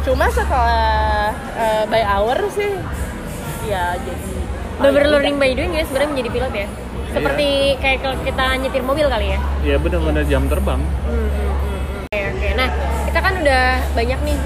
[0.04, 2.72] Cuma setelah eh, by hour sih
[3.64, 4.34] ya jadi
[4.74, 6.68] bener learning by doing ya sebenarnya menjadi pilot ya.
[7.14, 9.40] Seperti kayak kalau kita nyetir mobil kali ya.
[9.62, 10.82] Ya benar-benar jam terbang.
[10.82, 12.04] Hmm, hmm, hmm, hmm.
[12.10, 12.48] Oke oke.
[12.58, 12.68] Nah
[13.06, 14.38] kita kan udah banyak nih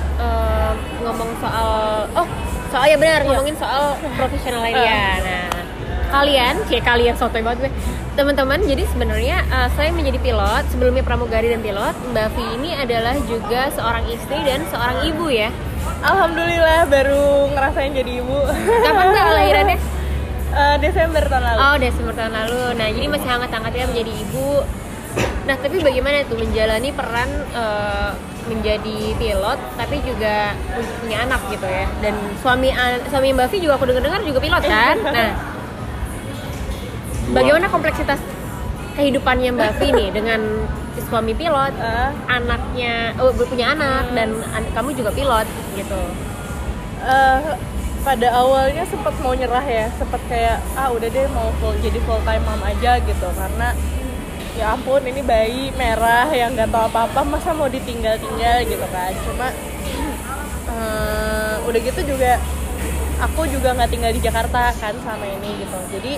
[1.05, 1.71] ngomong soal
[2.17, 2.27] oh
[2.69, 5.21] soal ya benar ngomongin soal profesional lainnya.
[5.25, 5.69] Nah
[6.09, 7.73] kalian, cie kalian sotoy banget gue.
[8.17, 13.15] Teman-teman, jadi sebenarnya eh, selain menjadi pilot, sebelumnya pramugari dan pilot, Mbak Vi ini adalah
[13.31, 15.53] juga seorang istri dan seorang ibu ya.
[15.99, 18.39] alhamdulillah baru ngerasain jadi ibu
[18.85, 19.79] Kapan Mbak lahirannya?
[20.49, 22.61] Eh, Desember tahun lalu Oh Desember tahun lalu.
[22.81, 24.65] Nah jadi masih hangat-hangatnya menjadi ibu.
[25.45, 28.11] Nah tapi bagaimana tuh menjalani peran eh,
[28.49, 30.57] menjadi pilot, tapi juga
[30.99, 31.85] punya anak gitu ya.
[32.01, 34.97] Dan suami an- suami Mbak Vi juga aku dengar-dengar juga pilot kan.
[35.17, 35.31] Nah
[37.29, 38.17] bagaimana kompleksitas
[38.97, 40.41] kehidupannya Mbak Vi nih dengan
[40.99, 46.01] suami pilot, Eh, anaknya, oh punya anak dan an- kamu juga pilot gitu.
[47.01, 47.41] eh,
[47.99, 52.19] pada awalnya sempat mau nyerah ya sempat kayak ah udah deh mau full jadi full
[52.23, 53.69] time mom aja gitu karena
[54.59, 58.87] ya ampun ini bayi merah yang nggak tahu apa apa masa mau ditinggal tinggal gitu
[58.91, 59.15] kan?
[59.23, 59.49] Cuma
[60.75, 62.43] eh, udah gitu juga
[63.23, 65.79] aku juga nggak tinggal di Jakarta kan sama ini gitu.
[65.95, 66.13] Jadi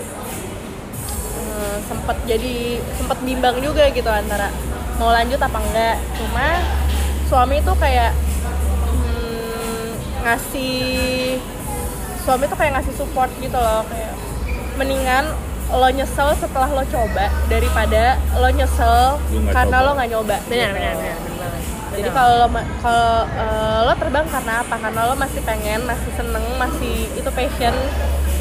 [1.37, 4.49] eh, sempat jadi sempat bimbang juga gitu antara
[4.97, 6.61] mau lanjut apa enggak cuma
[7.29, 8.13] suami tuh kayak
[8.93, 9.89] hmm,
[10.25, 11.41] ngasih
[12.25, 14.13] suami tuh kayak ngasih support gitu loh kayak
[14.77, 15.25] mendingan
[15.71, 19.87] lo nyesel setelah lo coba daripada lo nyesel nggak karena coba.
[19.87, 20.37] lo nggak nyoba.
[20.51, 21.19] Benar benar benar,
[21.91, 22.49] jadi kalau lo
[22.83, 24.75] kalau eh, lo terbang karena apa?
[24.79, 27.75] Karena lo masih pengen masih seneng masih itu passion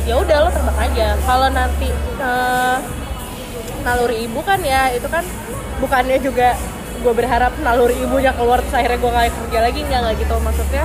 [0.10, 1.08] ya udah lo terbang aja.
[1.22, 2.78] Kalau nanti eh,
[3.86, 5.24] naluri ibu kan ya itu kan
[5.80, 6.58] bukannya juga
[7.00, 10.36] gue berharap naluri ibunya keluar terus akhirnya gue nggak kerja lagi nggak nggak gitu.
[10.42, 10.84] Maksudnya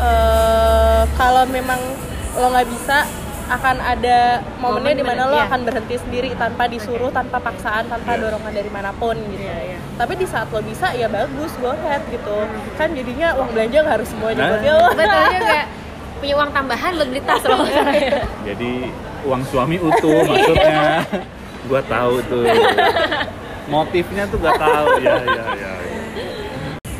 [0.00, 1.78] eh, kalau memang
[2.36, 3.04] lo nggak bisa
[3.48, 4.18] akan ada
[4.56, 5.46] momennya Momen di mana dimana- lo iya.
[5.46, 8.20] akan berhenti sendiri tanpa disuruh tanpa paksaan tanpa Iya.
[8.20, 9.78] dorongan dari mana pun gitu Iya, iya.
[9.94, 12.36] tapi di saat lo bisa ya bagus go ahead gitu
[12.74, 14.48] kan jadinya uang belanja nggak harus semuanya Nah.
[14.48, 15.60] buat dia lo Betul juga.
[16.16, 17.60] Punya uang tambahan buat beli tas loh.
[18.48, 18.72] jadi
[19.22, 21.04] uang suami utuh maksudnya
[21.66, 22.42] gua tahu tuh
[23.66, 25.72] motifnya tuh gak tahu ya ya ya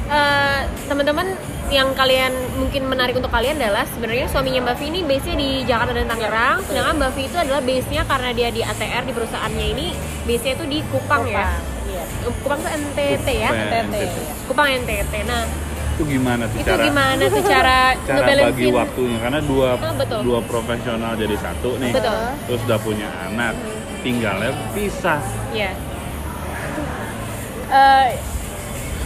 [0.07, 1.27] Eh, teman-teman
[1.67, 5.93] yang kalian mungkin menarik untuk kalian adalah sebenarnya suaminya Mbak Vi ini base-nya di Jakarta
[5.93, 9.87] dan Tangerang, sedangkan Mbak Vi itu adalah base-nya karena dia di ATR di perusahaannya ini
[10.25, 11.59] base-nya itu di Kupang, ya.
[11.87, 12.05] Iya.
[12.39, 13.51] Kupang tuh NTT ya.
[13.51, 13.83] Kupang.
[13.91, 14.05] NTT.
[14.47, 15.15] Kupang NTT.
[15.27, 15.43] Nah,
[15.97, 19.95] itu gimana tuh itu cara gimana tuh cara, cara bagi ngebalancein waktunya karena dua Oh,
[19.97, 20.21] betul.
[20.29, 22.21] dua profesional jadi satu nih Betul.
[22.45, 23.57] terus udah punya anak
[24.05, 25.25] tinggalnya pisah
[25.57, 25.73] ya.
[27.67, 28.09] Eh,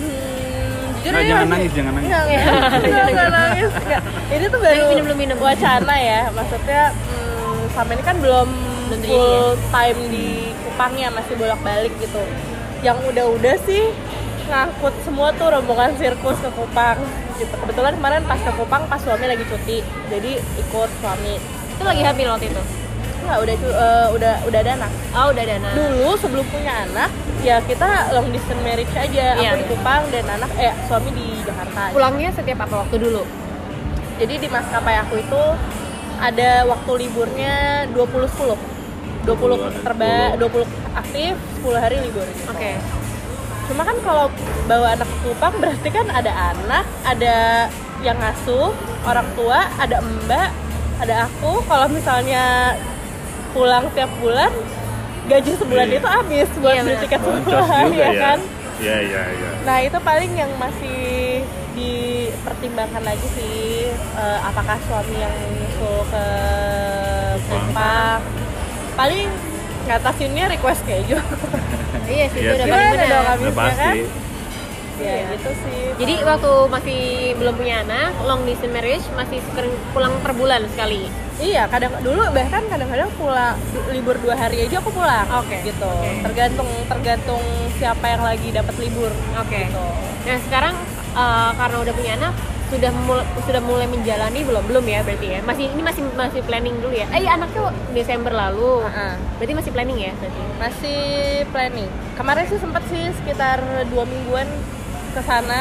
[0.03, 0.40] hmm,
[1.01, 2.25] jujur Nah, jangan nangis jangan nangis Nggak,
[2.85, 3.71] nggak, nggak nangis.
[4.31, 5.39] Ini tuh baru Minum minum.
[5.41, 8.49] wacana ya, maksudnya hmm, sama ini kan belum
[9.07, 10.29] full time di
[10.61, 12.23] Kupangnya, masih bolak-balik gitu.
[12.81, 13.93] Yang udah-udah sih
[14.47, 16.99] ngangkut semua tuh rombongan sirkus ke Kupang
[17.37, 17.55] gitu.
[17.55, 21.35] Kebetulan kemarin pas ke Kupang pas suami lagi cuti, jadi ikut suami.
[21.71, 22.63] Itu lagi hamil waktu itu.
[23.25, 24.91] Nggak, udah eh, udah udah ada anak.
[25.13, 25.71] Oh, udah dana.
[25.77, 27.11] Dulu sebelum punya anak,
[27.45, 29.27] ya kita long distance marriage aja.
[29.37, 29.65] Iya, Aku di.
[29.71, 31.93] Kupang dan anak eh suami di Jakarta.
[31.93, 33.23] Pulangnya setiap apa waktu dulu?
[34.21, 35.43] Jadi di maskapai aku itu
[36.21, 37.55] ada waktu liburnya
[37.97, 38.57] 20 10.
[39.25, 40.65] 20 ada terba 10.
[40.65, 41.33] 20 aktif,
[41.65, 42.53] 10 hari libur gitu.
[42.53, 42.73] Oke.
[43.71, 44.27] Cuma kan kalau
[44.67, 47.37] bawa anak ke Kupang berarti kan ada anak, ada
[48.03, 48.75] yang ngasuh,
[49.07, 50.51] orang tua, ada mbak,
[51.01, 51.63] ada aku.
[51.65, 52.75] Kalau misalnya
[53.51, 54.53] pulang tiap bulan
[55.27, 55.97] gaji sebulan Iya.
[55.97, 58.39] itu habis buat Iya, beli tiket sebulan ya ya kan.
[58.79, 61.01] iya iya iya Nah itu paling yang masih
[61.73, 66.25] dipertimbangkan lagi sih eh, apakah suami yang nyusul ke
[67.43, 68.21] Kupang
[68.93, 69.29] paling
[69.83, 71.19] ngatasinnya request keju
[72.07, 73.07] Iya sih, itu udah paling benar.
[73.07, 73.97] udah habisnya pasti kan?
[75.01, 75.27] Ya Iya.
[75.33, 77.01] gitu sih Jadi waktu masih
[77.37, 81.09] belum punya anak, long distance marriage masih sering pulang per bulan sekali.
[81.41, 83.57] iya kadang dulu bahkan kadang-kadang pulang
[83.89, 85.57] libur dua hari aja aku pulang Oke.
[85.65, 86.21] gitu Oke.
[86.21, 87.41] tergantung tergantung
[87.75, 89.65] siapa yang lagi dapat libur Oke.
[89.65, 89.85] gitu.
[90.29, 90.77] Nah sekarang
[91.17, 92.35] eh, karena udah punya anak,
[92.69, 95.41] sudah mulai sudah mulai menjalani belum belum ya berarti ya?
[95.41, 97.09] Masih ini masih masih planning dulu ya?
[97.09, 99.15] Eh anaknya Desember lalu, Heeh.
[99.41, 100.41] berarti masih planning ya berarti?
[100.61, 101.01] masih
[101.49, 104.45] planning kemarin sih sempet sih sekitar dua mingguan
[105.11, 105.61] ke sana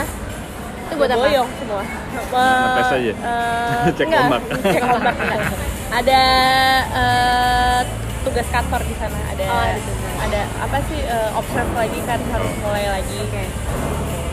[0.85, 1.19] Itu buat apa?
[1.19, 1.83] boyong semua
[2.19, 3.11] Ngetes aja?
[3.13, 4.41] Eh, Cek enggak, ombak.
[4.73, 5.15] cek ombak
[5.89, 6.21] ada
[6.93, 7.79] eh,
[8.21, 9.77] tugas kantor di sana ada Oh, ada
[10.19, 13.19] ada apa sih eh, observe lagi kan harus mulai lagi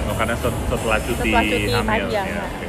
[0.07, 1.83] Oh, karena set- setelah cuti, Setelah cuti hamil.
[1.83, 2.46] panjang, ya, nah.
[2.46, 2.66] oke.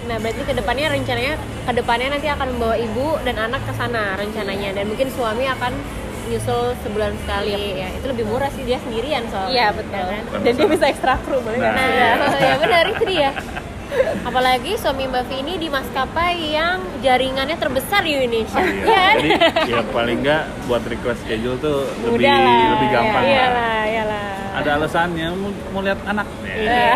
[0.00, 4.16] Nah, berarti ke depannya rencananya ke depannya nanti akan membawa ibu dan anak ke sana
[4.16, 5.72] rencananya dan mungkin suami akan
[6.30, 10.22] nyusul sebulan sekali ya itu lebih murah sih dia sendirian soalnya iya betul ya kan?
[10.40, 11.76] dan dia bisa ekstra kru boleh Nah, sih?
[11.76, 12.46] Nah, iya.
[12.46, 13.30] ya benar itu dia.
[14.20, 18.54] Apalagi suami Mbak Vi ini di maskapai yang jaringannya terbesar di Indonesia.
[18.56, 18.70] Iya.
[18.70, 19.16] Iya kan?
[19.18, 19.30] Jadi
[19.68, 22.66] ya paling nggak buat request schedule tuh lebih Mudah lah.
[22.70, 23.50] lebih gampang Iya lah.
[23.50, 24.26] lah, iyalah.
[24.52, 26.26] Ada alasannya mau, mau lihat anak.
[26.40, 26.54] Ya.
[26.54, 26.92] Iya.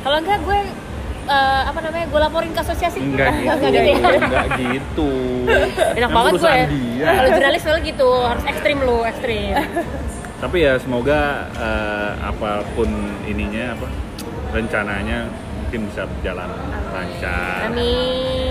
[0.00, 0.58] Kalau enggak gue
[1.28, 2.06] eh, apa namanya?
[2.08, 2.98] Gue laporin ke asosiasi.
[3.04, 3.52] Enggak gitu.
[3.52, 4.18] Enggak gitu ya.
[4.18, 5.10] Enggak gitu.
[6.00, 6.54] Enak banget gue.
[6.56, 6.66] ya.
[7.12, 9.54] Kalau jurnalis soalnya gitu, harus ekstrim lu, ekstrim.
[10.42, 12.88] Tapi ya semoga eh, apa pun
[13.26, 13.86] ininya apa
[14.54, 15.28] rencananya
[15.60, 16.48] mungkin bisa berjalan
[16.94, 17.68] lancar.
[17.68, 18.47] Amin.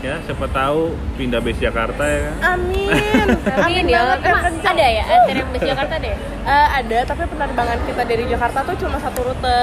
[0.00, 2.56] Ya siapa tahu pindah base Jakarta ya kan.
[2.56, 2.88] amin
[3.68, 4.16] Amin ya.
[4.16, 6.14] ada ya antar yang bus Jakarta deh?
[6.40, 9.60] Eh, ada tapi penerbangan kita dari Jakarta tuh cuma satu rute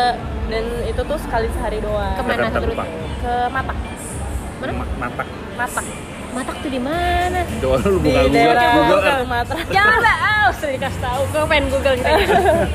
[0.47, 2.85] dan itu tuh sekali sehari doang Ke mana Jakarta satu rute?
[3.17, 3.77] ke Matak
[4.57, 4.71] Mana?
[4.73, 5.27] Ma- Matak.
[5.57, 5.85] Matak
[6.29, 7.39] Matak tuh di mana?
[7.57, 9.17] Coba lu di buka Google, daerah Google.
[9.17, 11.21] Sumatera Jangan lah, ah, usah dikasih tahu.
[11.27, 12.13] Gue pengen Google gitu.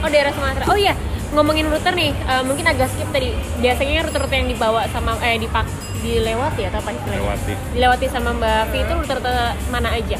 [0.02, 0.64] Oh daerah Sumatera.
[0.66, 0.94] Oh iya,
[1.30, 3.30] ngomongin rute nih, eh, mungkin agak skip tadi.
[3.60, 5.62] Biasanya rute-rute yang dibawa sama eh dipak
[6.02, 7.22] dilewati atau apa istilahnya?
[7.22, 7.52] Lewati.
[7.72, 9.34] Dilewati sama Mbak Vi itu rute-rute
[9.70, 10.18] mana aja?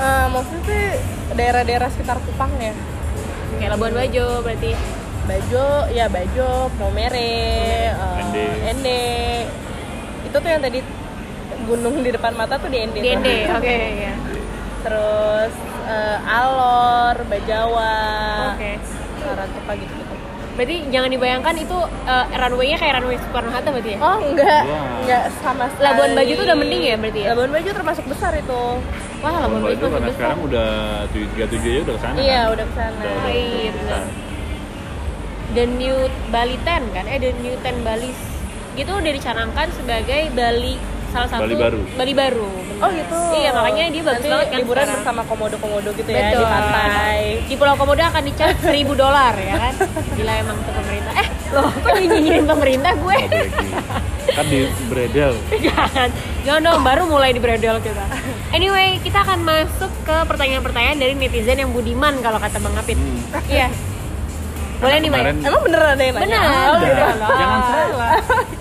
[0.00, 0.84] Eh, maksudnya sih
[1.36, 2.72] daerah-daerah sekitar Kupang ya
[3.60, 4.72] Kayak Labuan Bajo berarti.
[5.28, 7.28] Bajo, ya Bajo, Maumere,
[7.92, 8.46] eh, Ende.
[8.66, 9.02] Ende.
[10.26, 10.80] Itu tuh yang tadi
[11.68, 12.98] gunung di depan mata tuh di Ende.
[13.04, 13.10] Di.
[13.14, 13.28] ND,
[13.60, 14.14] oke ya.
[14.80, 15.52] Terus
[15.86, 17.94] eh, Alor, Bajawa,
[18.56, 18.80] Oke.
[19.20, 20.09] Sarantuka gitu gitu.
[20.50, 23.98] Berarti jangan dibayangkan itu eh, runway-nya kayak runway Soekarno Hatta berarti ya?
[23.98, 24.84] Oh enggak, Wah.
[25.00, 25.86] enggak sama sekali.
[25.86, 27.26] Labuan Bajo tuh udah mending ya berarti ya?
[27.30, 28.62] Labuan Bajo termasuk besar itu.
[29.20, 30.16] Wah, Labuan Bajo Bajo masih karena besar.
[30.18, 30.68] sekarang udah
[31.08, 32.52] 37 aja udah ke sana Iya, kan?
[32.52, 32.96] udah ke sana.
[32.96, 34.02] Udah- Oh, udah iya, benar.
[35.50, 35.98] The New
[36.30, 37.04] Bali Ten kan?
[37.04, 38.10] Eh, The New Ten Bali.
[38.72, 40.78] Gitu udah dicanangkan sebagai Bali
[41.10, 41.80] salah satu Bali baru.
[41.92, 42.48] Bali baru.
[42.48, 42.80] benar.
[42.80, 43.16] Oh gitu.
[43.34, 44.94] Iya, makanya dia bagus Nanti banget kan liburan sekarang.
[44.96, 46.40] bersama komodo-komodo gitu ya Betul.
[46.40, 47.18] di pantai.
[47.44, 49.72] Di Pulau Komodo akan dicas 1000 dolar ya kan?
[50.14, 51.12] Gila emang tuh pemerintah.
[51.12, 53.16] Eh, loh, kok nyinyirin pemerintah gue?
[53.20, 53.38] Gitu.
[54.30, 56.08] kan di bredel Jangan,
[56.40, 58.04] jangan dong, baru mulai di bredel kita.
[58.50, 62.94] Anyway, kita akan masuk ke pertanyaan-pertanyaan dari netizen yang budiman kalau kata Bang Apit.
[62.94, 63.18] Hmm.
[63.46, 63.68] Iya.
[64.80, 66.24] Boleh nih, kemarin Emang beneran ada yang nanya?
[66.24, 66.42] Bener.
[67.20, 68.14] Oh, jangan salah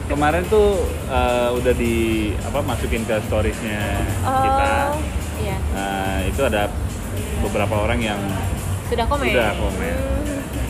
[0.10, 0.69] kemarin tuh
[1.08, 1.95] eh, udah di
[2.41, 4.97] apa masukin ke storiesnya kita Oh.
[5.39, 5.55] Iya.
[5.71, 6.67] Nah, itu ada
[7.39, 8.19] beberapa orang yang
[8.91, 9.32] Sudah komen.
[9.32, 9.95] udah komen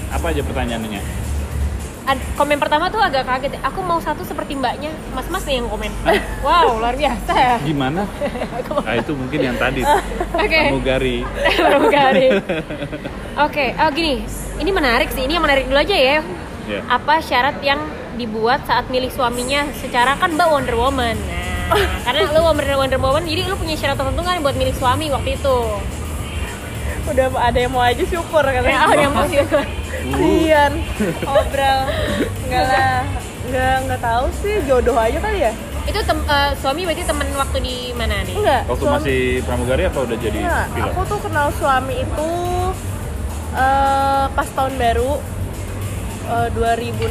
[0.09, 1.01] apa aja pertanyaannya
[2.09, 3.61] Ad- komen pertama tuh agak kaget.
[3.61, 4.89] Aku mau satu seperti mbaknya.
[5.13, 5.93] Mas-mas nih yang komen.
[6.41, 7.55] wow, luar biasa ya.
[7.61, 8.09] gimana
[8.81, 9.85] nah itu mungkin yang tadi
[10.41, 10.59] Oke.
[10.73, 11.17] pramugari
[11.53, 12.27] Pramugari.
[13.45, 14.25] Oke, oh gini.
[14.57, 15.23] Ini menarik sih.
[15.29, 16.17] Ini yang menarik dulu aja ya.
[16.65, 17.79] ya Apa syarat yang
[18.17, 19.69] dibuat saat milih suaminya?
[19.77, 21.15] Secara kan Mbak Wonder Woman.
[21.69, 25.13] Nah, karena lu Wonder Wonder Woman, jadi lu punya syarat tertentu kan buat milih suami
[25.13, 25.57] waktu itu.
[27.07, 28.89] Udah ada yang mau aja syukur katanya.
[28.89, 29.25] Oh, yang mau
[30.11, 30.71] Kasian.
[31.31, 31.79] Obrol.
[32.43, 32.99] Enggak lah.
[33.41, 35.53] Enggak enggak tahu sih jodoh aja kali ya?
[35.81, 38.35] itu tem- eh, suami berarti temen waktu di mana nih?
[38.35, 38.61] Enggak.
[38.67, 42.29] waktu suami- masih pramugari apa udah jadi Enggak, pilot aku tuh kenal suami itu
[43.51, 45.11] eh, pas tahun baru
[46.29, 47.09] eh, 2016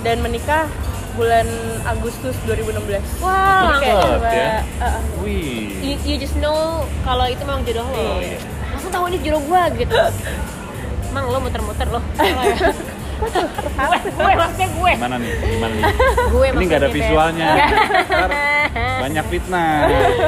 [0.00, 0.64] dan menikah
[1.12, 1.44] bulan
[1.84, 3.20] Agustus 2016.
[3.20, 4.24] Wah, Jadi kayak langsung.
[4.24, 4.56] ya?
[4.80, 5.00] eh.
[5.20, 8.24] wih you, you just know kalau itu memang jodoh lo.
[8.24, 8.40] Iya.
[8.72, 9.92] Langsung tahu ini jodoh gua gitu.
[11.10, 12.00] Emang lo muter-muter lo.
[13.20, 14.92] gue, gue maksudnya gue.
[14.96, 15.84] gimana nih gimana nih
[16.32, 17.48] Gue ini nggak ada visualnya
[19.00, 19.76] banyak fitnah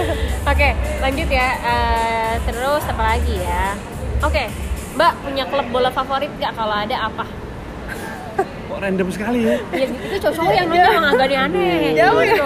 [0.53, 0.69] Oke,
[1.01, 1.49] lanjut ya.
[1.57, 3.79] Eh, terus apa lagi ya?
[4.21, 4.51] Oke,
[4.99, 6.53] Mbak punya klub bola favorit nggak?
[6.53, 7.25] Kalau ada apa?
[8.43, 11.93] kok random sekali ya Ya itu cowok yang nanya emang agak aneh.
[11.93, 12.45] Jauh ya.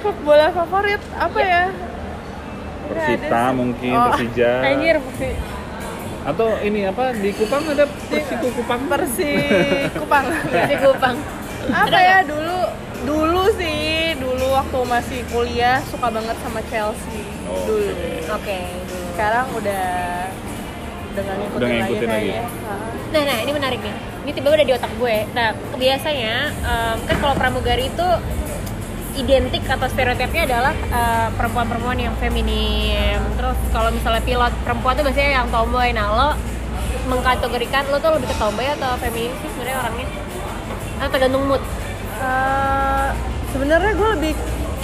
[0.00, 1.62] Klub bola favorit apa ya?
[1.70, 5.30] Ada Persita mungkin Oh, Persija Anjir, Bukti.
[6.20, 9.32] Atau ini apa di Kupang ada Persiku Kupang Persi
[9.96, 10.24] Kupang.
[10.68, 11.16] Si Kupang.
[11.70, 12.58] apa ya dulu
[13.04, 18.30] dulu sih dulu waktu masih kuliah suka banget sama Chelsea Oh, dulu oke.
[18.30, 18.58] Oke.
[18.86, 19.04] dulu.
[19.10, 19.86] sekarang udah
[21.10, 22.30] udah nggak ngikutin, Udah ngikutin lagi, lagi.
[22.38, 22.90] Heeh.
[23.10, 23.94] Nah, nah ini menarik nih.
[24.22, 25.16] Ini tiba-tiba udah di otak gue.
[25.34, 28.08] Nah, biasanya em, kan kalau pramugari itu
[29.16, 33.18] identik atau stereotipnya adalah eh, perempuan-perempuan yang feminim.
[33.34, 35.88] Terus kalau misalnya pilot perempuan tuh biasanya yang tomboy.
[35.90, 36.28] Nah, lo
[37.08, 40.06] mengkategorikan lo tuh lebih ke tomboy atau feminim sih sebenarnya orangnya?
[41.00, 41.62] Atau tergantung mood?
[42.20, 43.08] Eh,
[43.50, 44.32] sebenarnya gue lebih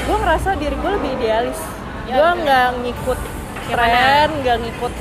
[0.06, 1.60] gue ngerasa diri gue lebih idealis
[2.06, 3.18] Ya, gue nggak ngikut
[3.66, 4.92] tren nggak ngikut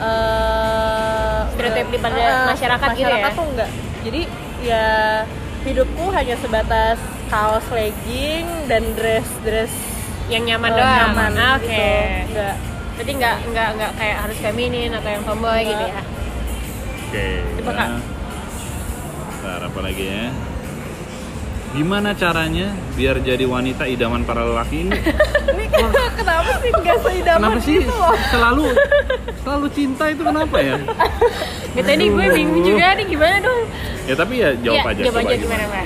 [0.00, 3.28] eh, Stereotip di pada eh, masyarakat gitu ya?
[3.36, 3.70] tuh enggak
[4.00, 4.22] jadi
[4.64, 4.88] ya
[5.62, 6.96] hidupku hanya sebatas
[7.26, 9.72] kaos legging dan dress dress
[10.26, 10.96] Yang nyaman eh, doang?
[10.96, 11.66] nyaman Ah, Oke.
[11.66, 11.84] gitu
[12.30, 12.54] nggak
[12.96, 16.02] Jadi nggak nggak nggak kayak harus feminin atau yang tomboy gitu ya?
[17.02, 17.26] Oke.
[17.56, 17.86] Coba, Kak.
[17.88, 18.00] nah.
[19.32, 20.24] Bentar, apa lagi ya?
[21.70, 24.90] Gimana caranya biar jadi wanita idaman para lelaki ini?
[25.50, 25.64] ini
[26.12, 28.64] kenapa sih nggak seidaman Kenapa sih gitu loh selalu
[29.40, 30.76] selalu cinta itu kenapa ya?
[31.70, 33.62] Ya tadi gue bingung juga nih gimana dong?
[34.10, 35.84] Ya tapi ya jawab Iya, aja jawab aja gimana, Mbak?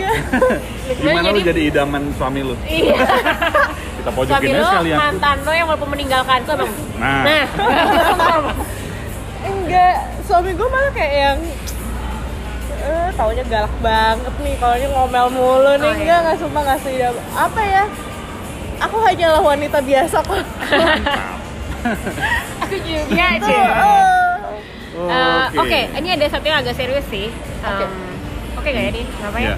[1.04, 2.54] Gimana lu jadi idaman suami lu?
[2.64, 2.96] Iya.
[4.00, 4.98] Kita Suami pojokin aja lo, sekalian.
[4.98, 6.72] mantan lo yang walaupun meninggalkan tuh bang.
[6.96, 7.22] Nah.
[7.22, 7.44] Nah.
[9.44, 11.38] enggak suami gue malah kayak yang
[12.80, 16.00] eh taunya galak banget nih kalau ngomel mulu nih Oh, iya.
[16.00, 17.84] enggak nggak sumpah nggak seidaman apa ya
[18.76, 20.44] aku hanyalah wanita biasa kok.
[22.60, 23.60] Aku juga Tuh, sih.
[23.60, 24.32] Oh,
[24.94, 27.26] Eh, Oke, ini ada satu yang agak serius sih.
[27.60, 27.82] Oke.
[27.82, 28.13] Em,
[28.64, 29.04] Oke nggak ya nih?
[29.20, 29.44] Apa ya?
[29.44, 29.56] Ya.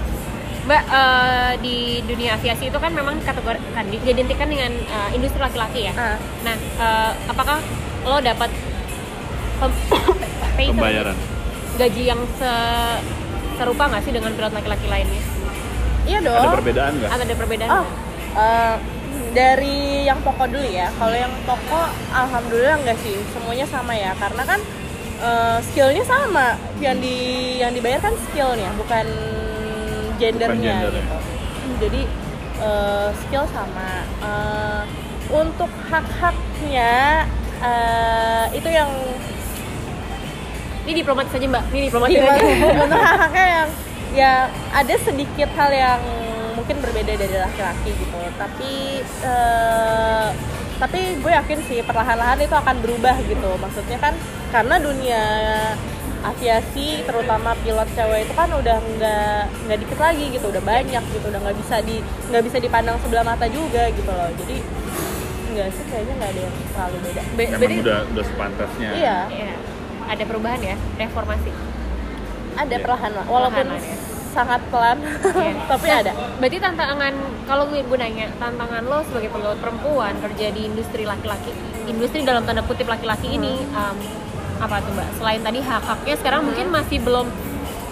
[0.67, 5.87] Mbak, eh, di dunia aviasi itu kan memang kategori kan diidentikan dengan eh, industri laki-laki
[5.87, 5.93] ya.
[5.95, 6.19] Ah.
[6.43, 7.63] Nah, eh, apakah
[8.03, 8.51] lo dapat
[9.57, 9.79] pem-
[10.59, 11.15] pay Pembayaran.
[11.77, 12.99] gaji yang se-
[13.55, 15.23] serupa nggak sih dengan pilot laki-laki lainnya?
[16.03, 17.09] iya dong Ada perbedaan nggak?
[17.09, 17.69] Ada perbedaan?
[17.69, 17.95] oh nggak?
[18.35, 18.75] eh,
[19.31, 24.43] dari yang pokok dulu ya kalau yang pokok alhamdulillah enggak sih semuanya sama ya karena
[24.43, 24.59] kan
[25.21, 27.17] eh, skillnya sama yang di
[27.61, 29.05] yang dibayar kan skillnya bukan
[30.17, 31.01] gendernya gender ya.
[31.01, 31.17] gitu
[31.77, 32.01] jadi
[32.61, 34.83] eh, skill sama Eh,
[35.27, 37.23] untuk hak-haknya
[37.61, 38.89] eh, itu yang
[40.87, 41.67] Ini diplomatis aja mbak.
[41.75, 42.79] Ini diplomatis gimana aja.
[42.87, 43.69] untuk hak-haknya yang
[44.15, 44.33] ya
[44.71, 45.99] ada sedikit hal yang
[46.55, 49.76] mungkin berbeda dari laki-laki gitu tapi eh,
[50.77, 54.13] tapi gue yakin sih perlahan-lahan itu akan berubah gitu maksudnya kan
[54.47, 55.21] karena dunia
[56.19, 61.25] aviasi terutama pilot cewek itu kan udah nggak nggak dikit lagi gitu udah banyak gitu
[61.25, 64.57] udah nggak bisa di nggak bisa dipandang sebelah mata juga gitu loh jadi
[65.49, 68.89] nggak sih kayaknya nggak ada yang terlalu beda Be- Memang berarti- udah udah sepantasnya.
[68.93, 69.53] iya Iya.
[70.07, 71.51] Ada perubahan ya, reformasi.
[72.55, 72.79] ada Iya.
[72.79, 73.97] perlahan lah walaupun Perlahan ya.
[74.37, 75.51] Sangat pelan Iya.
[75.71, 80.53] tapi Nah, ada Berarti tantangan kalau gue, gue nanya tantangan lo sebagai pegawai perempuan kerja
[80.53, 81.49] di industri laki-laki,
[81.85, 83.97] industri dalam tanda kutip laki-laki ini um,
[84.57, 85.09] apa tuh mbak?
[85.17, 87.25] Selain tadi hak-haknya sekarang mungkin masih belum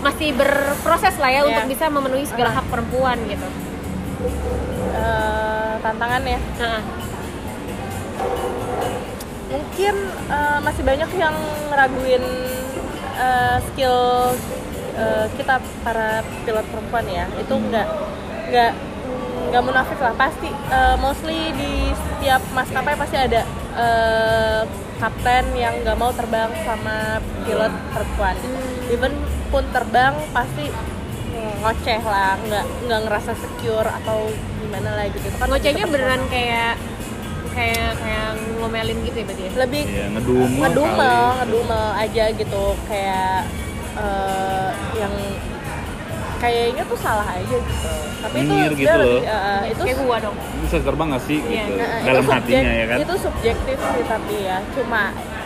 [0.02, 1.50] masih berproses lah ya Iya.
[1.50, 2.56] untuk bisa memenuhi segala Uh.
[2.60, 3.48] hak perempuan gitu.
[4.92, 6.82] Eh, tantangannya Nah,
[9.48, 9.96] mungkin
[10.28, 11.36] eh, masih banyak yang
[11.70, 12.24] ngeraguin
[13.16, 13.98] eh, skill
[14.96, 16.10] eh, kita para
[16.44, 17.88] pilot perempuan ya itu nggak
[18.50, 18.72] nggak
[19.46, 23.42] nggak munafik lah pasti eh, mostly di setiap maskapai pasti ada
[23.76, 24.62] eh,
[24.96, 28.36] kapten yang nggak mau terbang sama pilot perempuan
[28.88, 29.12] even
[29.48, 30.72] pun terbang pasti
[31.62, 36.74] ngoceh lah nggak nggak ngerasa secure atau gimana lah gitu Itu kan ngocehnya beneran kayak
[37.52, 38.30] kayak kayak
[38.60, 39.52] ngomelin gitu ya berarti ya?
[39.56, 41.38] lebih Iya, ngedumel ngedumel kali.
[41.40, 43.40] ngedumel aja gitu kayak
[43.96, 45.14] eh, yang
[46.36, 49.06] kayaknya tuh salah aja gitu tapi itu Nyinyir gitu loh.
[49.18, 50.36] lebih, eh, itu kayak gua dong.
[50.60, 51.40] Bisa terbang nggak sih?
[51.40, 51.74] Iya, Gitu.
[51.76, 52.98] eh, itu Dalam subjek- hatinya ya kan?
[53.00, 55.02] itu subjektif sih tapi ya cuma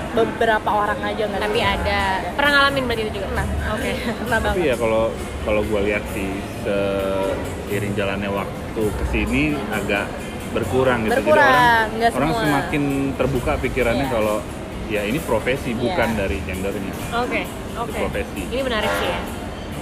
[0.09, 1.75] beberapa orang aja nggak Tapi semua.
[1.77, 1.99] ada
[2.33, 3.27] pernah ngalamin berarti itu juga.
[3.29, 3.47] Pernah.
[3.69, 3.91] Oke.
[4.19, 5.03] pernah Tapi ya kalau
[5.39, 6.29] kalau gue lihat sih
[6.63, 10.06] seiring jalannya waktu ke sini agak
[10.50, 11.13] berkurang gitu.
[11.15, 12.41] Berkurang, Jadi orang, orang semua.
[12.41, 12.83] semakin
[13.13, 14.12] terbuka pikirannya Iya.
[14.12, 14.37] kalau
[14.90, 15.79] ya ini profesi Iya.
[15.79, 16.94] bukan dari gendernya.
[17.15, 17.42] Oke,
[17.77, 17.98] oke.
[18.00, 18.42] profesi.
[18.44, 19.21] Ini menarik sih ya.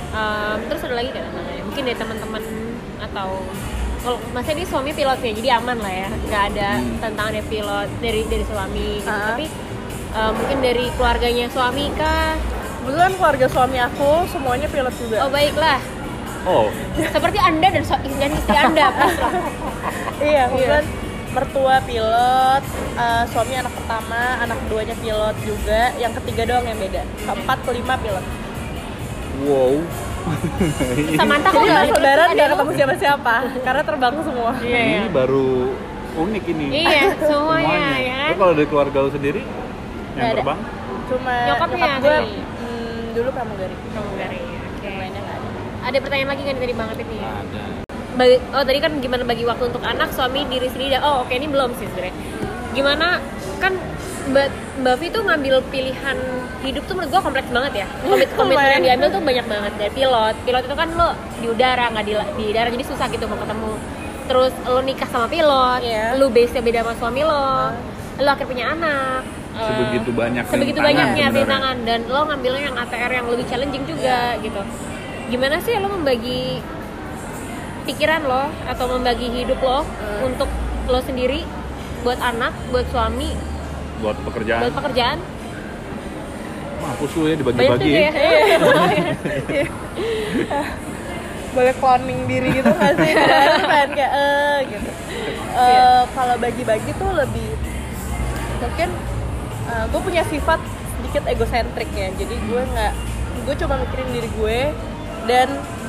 [0.10, 1.64] Em, terus ada lagi kan tantangannya?
[1.64, 2.44] Mungkin dari teman-teman
[3.00, 3.30] atau
[3.98, 6.10] kalau masih ini suami pilot ya, jadi aman lah ya.
[6.22, 6.96] Nggak ada Hmm.
[7.02, 8.90] tantangan dari pilot dari dari suami.
[8.98, 9.10] Gitu.
[9.10, 9.24] Ah.
[9.32, 9.46] Tapi
[10.10, 12.36] em, mungkin dari keluarganya suami kah?
[12.78, 15.76] kebetulan keluarga suami aku semuanya pilot juga Oh baiklah.
[16.48, 18.88] Oh, Seperti anda dan, dan istri anda.
[18.96, 19.34] Pas lah.
[20.22, 20.86] iya kebetulan
[21.38, 22.64] mertua pilot
[22.98, 27.94] eh, suami anak pertama anak keduanya pilot juga yang ketiga doang yang beda keempat kelima
[28.02, 28.26] pilot
[29.46, 29.74] wow.
[31.16, 34.98] Samantha kok nggak saudara ada nggak ketemu siapa siapa karena terbang semua Iya, iya.
[35.00, 35.72] Ini baru
[36.18, 36.66] unik ini.
[36.84, 38.28] Iya, semuanya, ya kan?
[38.28, 40.36] Tapi kalau dari keluarga lu sendiri yang Nggak ada.
[40.36, 40.60] terbang?
[41.08, 42.18] cuma Nyokapnya nyokap gue
[42.60, 44.84] hmm, dulu pramugari Pramugari, oke.
[44.84, 45.48] yang lainnya nggak ada
[45.88, 47.18] Ada pertanyaan lagi kan tadi banget ini?
[47.24, 47.87] Ada.
[48.18, 50.92] Bagi- oh tadi kan gimana bagi waktu untuk anak, suami, diri sendiri.
[50.92, 52.16] dan- Oh oke ini belum sih sebenarnya.
[52.74, 53.22] Gimana
[53.58, 53.74] kan
[54.28, 54.48] Mbak
[54.78, 56.18] Mbak Vi tuh ngambil pilihan
[56.60, 57.88] hidup tuh menurut gua kompleks banget ya.
[58.04, 60.36] Komit komitmen yang diambil tuh banyak banget dari pilot.
[60.44, 63.72] Pilot itu kan lo di udara nggak di, di darat jadi susah gitu mau ketemu.
[64.28, 66.20] Terus lo nikah sama pilot, Iya.
[66.20, 67.48] lo base nya beda sama suami lo,
[68.18, 69.22] lo akhirnya punya anak.
[69.56, 74.18] eh, Sebegitu banyak sebegitu banyaknya rintangan dan lo ngambilnya yang ATR yang lebih challenging juga
[74.38, 74.62] gitu.
[75.30, 76.60] Gimana sih lo membagi
[77.88, 79.88] pikiran lo atau membagi hidup lo
[80.22, 80.52] untuk
[80.92, 81.48] lo sendiri
[82.04, 83.32] buat anak, buat suami,
[84.04, 84.62] buat pekerjaan.
[84.68, 85.18] buat pekerjaan.
[86.78, 87.90] Mampus lu ya dibagi-bagi.
[87.90, 88.12] Tuh ya
[91.58, 93.14] boleh cloning diri gitu nggak sih?
[93.74, 94.90] Kan kayak eh gitu.
[95.58, 97.50] Eh, kalau bagi-bagi tuh lebih
[98.62, 98.90] mungkin
[99.68, 100.60] gue punya sifat
[100.98, 102.94] sedikit egosentrik ya jadi gue nggak
[103.46, 104.60] gue coba mikirin diri gue
[105.30, 105.48] dan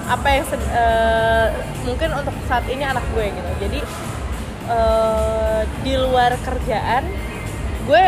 [0.09, 1.47] apa yang eh,
[1.85, 3.51] mungkin untuk saat ini anak gue gitu.
[3.61, 3.81] Jadi
[4.69, 7.05] eh, di luar kerjaan
[7.85, 8.05] gue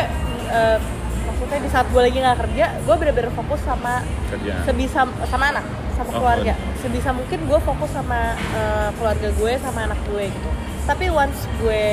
[0.50, 0.78] eh,
[1.24, 4.64] maksudnya di saat gue lagi nggak kerja gue bener-bener fokus sama kerjaan.
[4.64, 5.64] sebisa sama anak
[5.96, 6.56] sama Oh, keluarga.
[6.80, 10.50] sebisa mungkin gue fokus sama eh, keluarga gue sama anak gue gitu.
[10.88, 11.84] Tapi once gue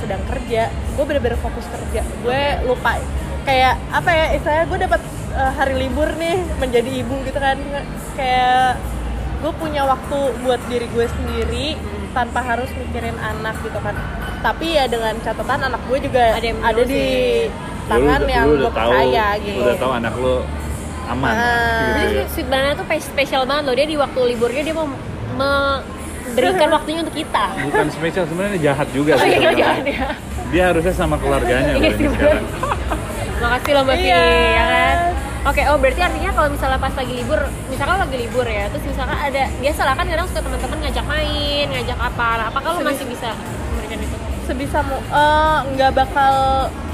[0.00, 2.00] sedang kerja gue bener-bener fokus kerja.
[2.22, 2.96] Gue lupa
[3.42, 5.00] kayak apa ya istilahnya gue dapat
[5.34, 7.58] eh, hari libur nih menjadi ibu gitu kan.
[8.14, 8.78] Kayak
[9.40, 11.66] gue punya waktu buat diri gue sendiri
[12.10, 13.96] tanpa harus mikirin anak gitu kan
[14.40, 17.04] tapi ya dengan catatan anak gue juga Ada yang ada di
[17.86, 20.34] tangan Lu udah- yang lu gue udah tahu percaya gitu lu udah tahu anak lu
[21.06, 21.40] aman Ah.
[21.40, 22.24] gitu Jadi ya.
[22.28, 24.86] Sweet Banana tuh pe- spesial banget loh dia di waktu liburnya dia mau
[25.34, 27.44] memberikan waktunya untuk kita.
[27.62, 30.06] bukan spesial sebenarnya jahat juga Oh iya jangan ya.
[30.48, 32.44] dia harusnya sama keluarganya loh Iya ini sih, sekarang
[33.40, 34.20] Makasih loh Mbak Vi, Iya.
[34.52, 34.96] ya kan?
[35.40, 37.40] Oke, oh berarti artinya kalau misalnya pas lagi libur,
[37.72, 41.64] misalkan lagi libur ya, terus misalkan ada, biasa lah kan kadang suka teman-teman ngajak main,
[41.72, 43.32] ngajak apa, nah, apakah lo masih bisa
[43.72, 44.16] memberikan itu?
[44.50, 46.34] sebisa mu eh, nggak bakal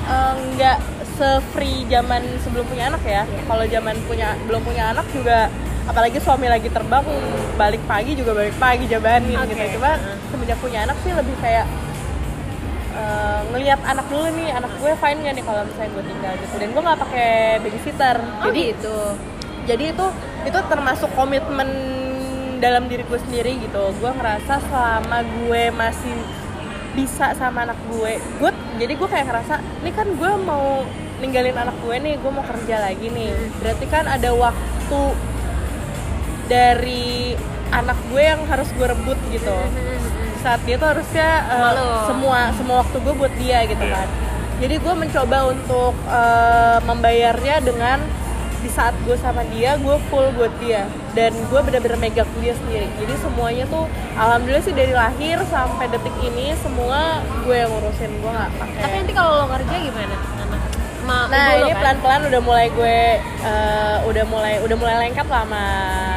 [0.05, 0.77] eh, nggak
[1.17, 3.43] se-free zaman sebelum punya anak ya Iya.
[3.49, 5.49] kalau zaman punya belum punya anak juga
[5.89, 7.01] apalagi suami lagi terbang
[7.57, 9.57] balik pagi juga balik pagi jabanin Oke.
[9.57, 9.97] gitu cuma
[10.29, 11.65] semenjak punya anak sih lebih kayak
[12.97, 16.55] eh, ngelihat anak dulu nih anak gue fine gak nih kalau misalnya gue tinggal gitu.
[16.57, 17.31] Dan gue nggak pakai
[17.61, 18.17] babysitter.
[18.21, 18.99] Oh jadi gitu.
[19.67, 20.07] jadi itu
[20.47, 21.69] itu termasuk komitmen
[22.59, 23.83] dalam diri gue sendiri gitu.
[24.01, 26.17] Gue ngerasa selama gue masih
[26.97, 30.81] bisa sama anak gue good jadi gue kayak ngerasa ini kan gue mau
[31.21, 33.33] ninggalin anak gue nih gue mau kerja lagi nih.
[33.61, 35.01] Berarti kan ada waktu
[36.47, 37.35] dari
[37.75, 39.59] anak gue yang harus gue rebut gitu
[40.47, 43.95] saat dia tuh harusnya uh, semua semua waktu gue buat dia gitu Iya.
[43.99, 44.09] kan
[44.57, 47.99] jadi gue mencoba untuk uh, membayarnya dengan
[48.57, 52.87] di saat gue sama dia gue full buat dia dan gue bener-bener megang dia sendiri
[52.97, 53.85] jadi semuanya tuh
[54.15, 58.95] alhamdulillah sih dari lahir sampai detik ini semua gue yang ngurusin gue nggak pakai Tapi
[58.97, 60.17] nanti kalau lo kerja gimana?
[61.07, 61.79] Ma, nah ini kan?
[61.79, 62.99] pelan-pelan udah mulai gue
[63.47, 65.65] uh, udah mulai udah mulai lengkap lah sama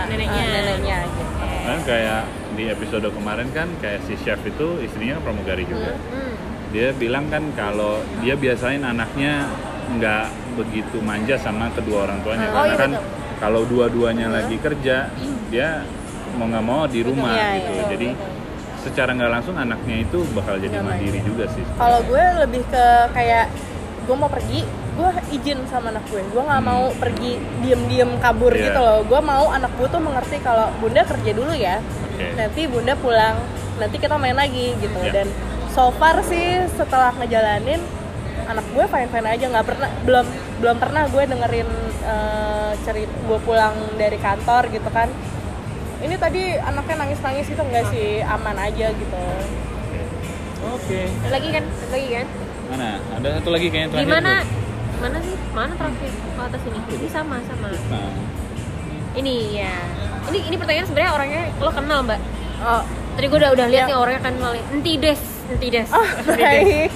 [0.09, 0.41] Neneknya.
[0.41, 1.23] uh, neneknya gitu
[1.69, 2.21] kan kayak
[2.59, 5.95] di episode kemarin kan kayak si chef itu istrinya pramugari juga.
[5.95, 6.35] Hmm.
[6.69, 9.47] dia bilang kan kalau dia biasain anaknya
[9.89, 12.45] nggak begitu manja sama kedua orang tuanya.
[12.51, 13.05] Oh, karena iya kan betul.
[13.41, 15.09] kalau dua-duanya lagi kerja
[15.49, 15.81] dia
[16.37, 17.71] mau nggak mau di rumah Iya, gitu.
[17.73, 18.07] iya, jadi
[18.85, 21.65] secara nggak langsung anaknya itu bakal jadi mandiri juga sih.
[21.73, 22.85] Kalau gue lebih ke
[23.17, 23.49] kayak
[24.05, 24.61] gue mau pergi
[24.99, 26.69] gue izin sama anak gue gue nggak Hmm.
[26.69, 28.63] mau pergi diem-diem kabur Iya.
[28.65, 32.61] gitu loh gue mau anak gue tuh mengerti kalau bunda kerja dulu ya oke nanti
[32.65, 33.39] bunda pulang
[33.77, 35.11] nanti kita main lagi gitu Iya.
[35.15, 35.27] dan
[35.69, 37.79] so far sih setelah ngejalanin
[38.45, 40.25] anak gue fine fine aja nggak pernah belum
[40.59, 41.69] belum pernah gue dengerin
[42.03, 45.07] eh, cerita gue pulang dari kantor gitu kan
[45.99, 49.21] ini tadi anaknya nangis nangis itu enggak sih aman aja gitu
[50.65, 51.63] oke Ada lagi kan?
[51.89, 52.27] Lagi kan?
[52.69, 54.33] mana ada satu lagi kayaknya Di terakhir mana?
[54.35, 54.58] tuh.
[54.99, 55.35] Mana sih?
[55.51, 56.11] Mana terakhir?
[56.35, 56.79] Oh, atas ini.
[56.89, 57.67] Ini sama sama.
[57.71, 58.11] nah
[59.15, 59.75] Ini ya.
[60.29, 62.19] Ini ini pertanyaan sebenarnya orangnya lo kenal mbak.
[62.61, 62.83] oh
[63.15, 63.89] Tadi gue udah udah lihat Ya.
[63.89, 64.51] nih orangnya kenal.
[64.71, 65.89] Entides, entides.
[65.91, 66.91] oh baik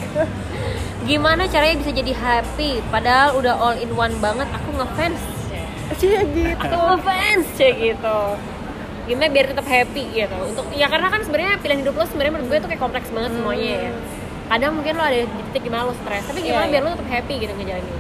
[1.03, 2.79] Gimana caranya bisa jadi happy?
[2.87, 4.47] Padahal udah all in one banget.
[4.53, 5.19] Aku ngefans.
[5.93, 8.19] Cie gitu Aku ngefans kayak gitu.
[9.03, 10.37] Gimana biar tetap happy gitu?
[10.47, 13.31] Untuk ya karena kan sebenarnya pilihan hidup lo sebenarnya menurut gue tuh kayak kompleks banget
[13.35, 13.91] semuanya ya.
[14.53, 16.85] Kadang mungkin lo ada di titik di mana lo stres, tapi gimana Iya, biar iya.
[16.85, 17.95] lo tetap happy gitu ngejalanin?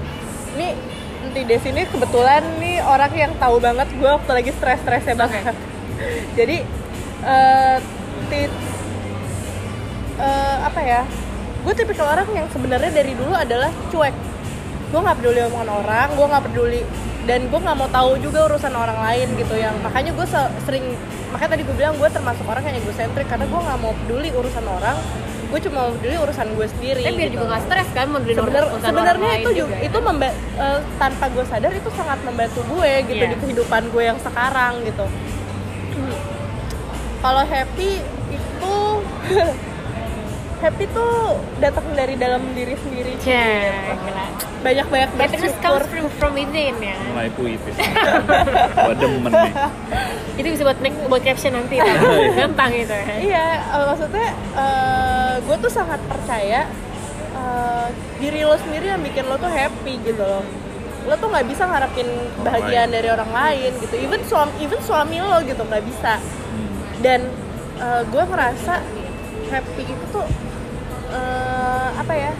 [0.53, 0.67] Ini
[1.23, 5.55] nanti di sini kebetulan nih orang yang tahu banget gue waktu lagi stres-stresnya banget.
[6.37, 6.57] Jadi
[7.25, 7.75] eh
[8.29, 8.53] ti-
[10.19, 11.01] eh, apa ya?
[11.65, 14.13] Gue tipikal orang yang sebenarnya dari dulu adalah cuek.
[14.93, 16.81] Gue nggak peduli omongan orang, gue nggak peduli
[17.25, 20.83] dan gue nggak mau tahu juga urusan orang lain gitu yang makanya gue se- sering
[21.31, 24.65] makanya tadi gue bilang gue termasuk orang yang egosentrik karena gue nggak mau peduli urusan
[24.67, 24.99] orang
[25.53, 27.35] gue cuma mau peduli urusan gue sendiri Tapi biar gitu.
[27.35, 31.71] juga nggak stres kan Sebenar- urusan sebenarnya itu juga itu memba- eh, tanpa gue sadar
[31.71, 33.29] itu sangat membantu gue gitu Iya.
[33.29, 35.05] di kehidupan gue yang sekarang gitu
[35.93, 36.15] Hmm.
[37.21, 38.01] kalau happy
[38.31, 38.75] itu
[40.63, 41.13] happy tuh
[41.59, 44.25] datang dari dalam diri sendiri Cek, gila.
[44.63, 46.95] banyak banyak Happiness comes from, from within ya.
[47.05, 47.75] mulai puitis
[48.73, 49.53] gua demen nih
[50.33, 51.77] Itu bisa buat next, buat caption nanti.
[51.77, 51.93] iya.
[52.33, 53.05] Gampang itu ya.
[53.19, 56.65] iya eh, maksudnya eh, gue tuh sangat percaya
[57.33, 57.87] eh,
[58.17, 60.41] diri lo sendiri yang bikin lo tuh happy gitu loh
[61.03, 62.07] lo tuh nggak bisa ngarepin
[62.39, 62.95] bahagiaan lain.
[62.95, 66.15] dari orang lain gitu even suami even suami lo gitu nggak bisa
[66.53, 66.69] Hmm.
[67.01, 67.19] dan
[68.05, 68.79] gue ngerasa
[69.49, 70.23] happy itu tuh
[71.13, 72.31] eh, apa ya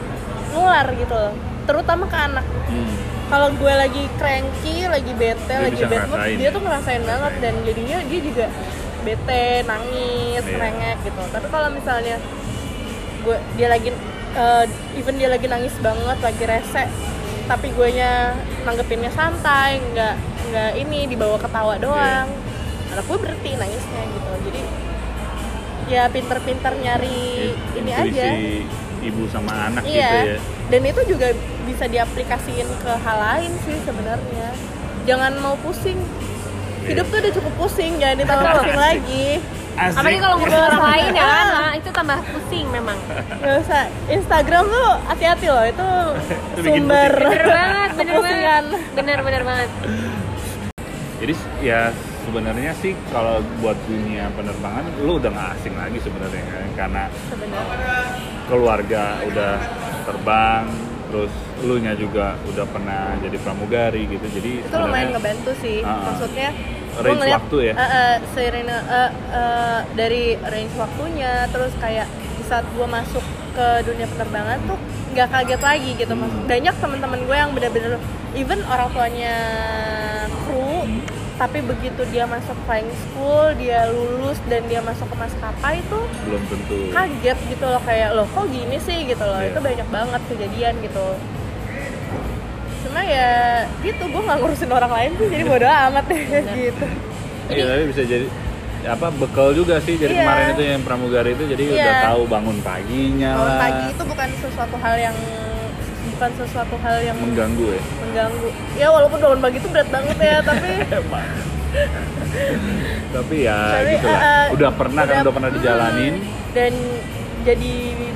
[0.51, 2.95] nular gitu loh terutama ke anak Hmm.
[3.29, 6.49] kalau gue lagi cranky lagi bete Dia lagi bad mood dia ya?
[6.49, 8.45] tuh ngerasain banget dan jadinya dia juga
[9.01, 10.57] bete nangis Iya.
[10.57, 12.17] rengek gitu tapi kalau misalnya
[13.21, 13.89] gue dia lagi
[14.33, 14.65] eh,
[14.95, 16.83] even dia lagi nangis banget lagi rese
[17.43, 20.15] tapi gue nya nanggepinnya santai nggak
[20.49, 22.27] nggak ini dibawa ketawa doang
[22.89, 24.61] anak gue berhenti nangisnya gitu jadi
[25.85, 28.29] ya pinter-pinter nyari ini Intuisi aja.
[29.03, 30.07] ibu sama anak iya.
[30.07, 30.39] gitu ya.
[30.71, 31.27] Dan itu juga
[31.63, 34.49] bisa diaplikasiin ke hal lain sih sebenarnya.
[35.03, 35.99] Jangan mau pusing.
[36.83, 39.27] Hidup tuh udah cukup pusing jangan ditambah pusing lagi.
[39.73, 39.97] Asik.
[39.97, 42.97] Apalagi kalau ngurus orang lain ya kan, nah, itu tambah pusing memang.
[43.41, 43.83] nggak usah.
[44.07, 45.89] Instagram tuh hati-hati loh itu
[46.53, 48.63] Itu sumber Bener banget, bener banget.
[48.93, 49.69] Bener bener banget.
[51.19, 51.81] Jadi ya
[52.23, 57.97] sebenarnya sih kalau buat dunia penerbangan lu udah nggak asing lagi sebenarnya kan karena sebenarnya
[58.47, 59.53] keluarga udah
[60.03, 60.65] terbang
[61.11, 66.11] terus lu nya juga udah pernah jadi pramugari gitu jadi itu lumayan ngebantu sih ah.
[66.11, 66.49] maksudnya
[66.93, 67.73] Range ngeliat, waktu ya?
[67.73, 72.05] eh, eh, seiring eh, eh, dari range waktunya terus kayak
[72.37, 74.77] di saat gue masuk ke dunia penerbangan tuh
[75.13, 76.29] nggak kaget lagi gitu Mas.
[76.33, 76.49] Hmm.
[76.49, 78.01] banyak teman-teman gue yang bener-bener
[78.33, 79.35] even orang tuanya
[80.49, 80.89] kru.
[81.33, 86.43] Tapi begitu dia masuk flying school dia lulus dan dia masuk ke maskapai itu belum
[86.45, 86.77] tentu.
[86.89, 88.99] kaget gitu loh kayak loh kok gini sih?
[89.03, 89.37] gitu loh.
[89.37, 89.49] Iya.
[89.49, 91.05] itu banyak banget kejadian gitu.
[92.83, 93.29] Cuma ya
[93.79, 96.21] gitu gue nggak ngurusin orang lain sih jadi bodo amat deh
[96.69, 96.85] gitu.
[97.49, 98.25] Iya tapi bisa jadi
[98.83, 99.95] apa bekal juga sih.
[99.95, 100.21] Jadi Iya.
[100.21, 101.73] kemarin itu yang pramugari itu jadi Iya.
[101.73, 103.59] udah tahu bangun paginya Bangun lah.
[103.59, 105.15] pagi itu bukan sesuatu hal yang
[106.23, 107.83] bukan sesuatu hal yang mengganggu ya?
[107.99, 108.47] Mengganggu.
[108.79, 110.71] Ya walaupun bangun pagi itu berat banget ya tapi
[113.15, 116.15] tapi ya Tapi, gitu lah eh, eh, udah pernah kan udah- udah pernah dijalanin.
[116.55, 116.71] Dan
[117.43, 117.73] jadi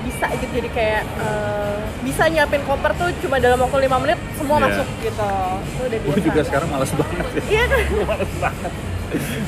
[0.08, 4.56] bisa gitu jadi kayak eh, bisa nyiapin koper tuh cuma dalam waktu lima menit semua
[4.58, 4.66] Iya.
[4.72, 5.32] masuk gitu.
[5.68, 6.24] Itu udah gue biasa.
[6.24, 7.42] juga sekarang males banget ya.
[7.44, 7.80] Iya kan?
[8.08, 8.72] Males banget.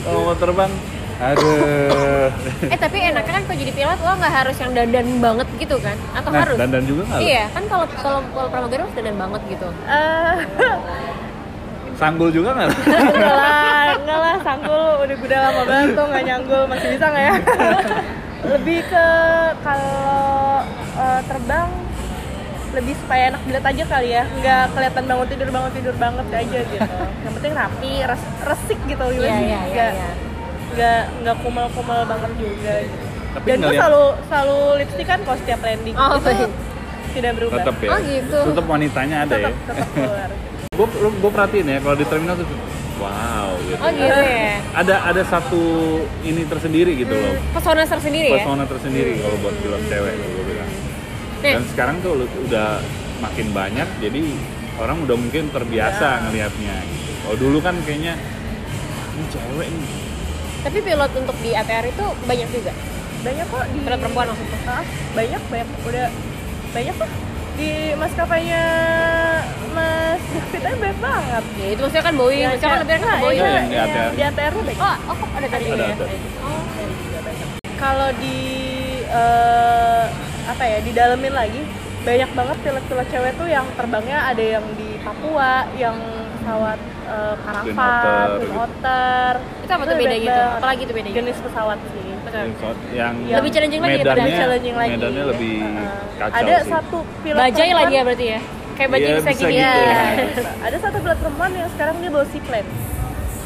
[0.03, 0.72] Kalau mau terbang
[1.20, 2.32] aduh
[2.74, 5.97] Eh tapi enaknya kan kalau jadi pilot lo nggak harus yang dandan banget gitu kan?
[6.13, 6.55] Atau nah harus?
[6.55, 7.20] dandan juga nggak?
[7.20, 9.67] Iya kan kalau kalau kalau pramugari harus dandan banget gitu.
[9.84, 10.36] Eh,
[11.99, 12.70] sanggul juga nggak
[13.11, 17.26] enggak lah enggak lah sanggul udah udah lama banget tuh nggak nyanggul masih bisa nggak
[17.28, 17.34] ya
[18.39, 19.05] lebih ke
[19.59, 20.63] kalau
[20.95, 21.70] eh, terbang
[22.70, 26.59] lebih supaya enak dilihat aja kali ya nggak kelihatan bangun tidur bangun tidur banget aja
[26.63, 29.47] gitu yang penting rapi res resik gitu Iya gimana sih?
[29.49, 30.09] iya iya.
[30.80, 31.03] Nggak iya.
[31.03, 33.05] nggak nggak kumal kumal banget juga gitu.
[33.30, 36.49] Tapi dan gue selalu selalu lipstick kan kalau setiap landing Oh, itu baik.
[37.09, 38.38] tidak berubah tetap ya Oh, gitu.
[38.47, 40.30] tetap wanitanya ada tetap ya tetap keluar
[40.80, 42.47] gue gue perhatiin ya kalau di terminal tuh
[42.97, 44.55] wow gitu Oh gitu ya.
[44.73, 45.61] ada ada satu
[46.21, 48.36] ini tersendiri gitu loh Pesona tersendiri ya.
[48.39, 50.69] pesona tersendiri kalau buat film cewek gue bilang
[51.39, 51.53] Nih.
[51.53, 52.80] dan sekarang tuh lu- udah
[53.19, 54.21] makin banyak jadi
[54.77, 56.21] orang udah mungkin terbiasa Ya.
[56.25, 57.11] ngelihatnya gitu.
[57.19, 58.15] kalau dulu kan kayaknya
[59.11, 59.88] ini cewek nih
[60.60, 62.74] Tapi pilot untuk di ATR itu banyak juga.
[63.20, 64.60] banyak kok di Pilot perempuan maksudnya.
[64.66, 66.07] Ah, banyak banyak udah
[66.70, 67.10] banyak kok
[67.53, 68.64] di maskapainya
[69.70, 72.39] Mas David aja banyak banget Ya itu maksudnya kan Boeing.
[72.39, 73.36] Ya, Maksudnya kan lebih Boeing.
[73.36, 74.10] iya, iya, yang di ATR.
[74.10, 75.93] di ATR tuh banyak Oh, oh kok ada tadi Ada, ya?
[75.93, 76.05] ada.
[76.41, 76.62] Oh.
[77.76, 78.38] kalau di
[79.05, 80.03] eh,
[80.45, 81.62] apa ya didalemin lagi
[82.01, 85.95] banyak banget pilot-pilot cewek tuh yang terbangnya ada yang di Papua yang
[86.50, 88.54] pesawat eh, Twin karavan, Otter Twin gitu.
[88.58, 89.97] Otter Itu apa tuh tuh?
[90.00, 90.58] banget.
[90.58, 91.16] Apalagi tuh bedanya?
[91.16, 92.45] jenis pesawat sih Betul.
[92.91, 95.89] yang, yang Lebih challenging lagi daripada medannya, challenging lagi medannya lebih Heeh.
[96.20, 96.70] kacau ada sih.
[96.70, 98.39] satu pilot Bajai lagi ya berarti ya?
[98.72, 99.74] Kayak bajai Iya, bisa gini gitu ya.
[99.76, 100.04] ya.
[100.62, 102.70] ada satu pilot perempuan yang sekarang dia bawa seaplane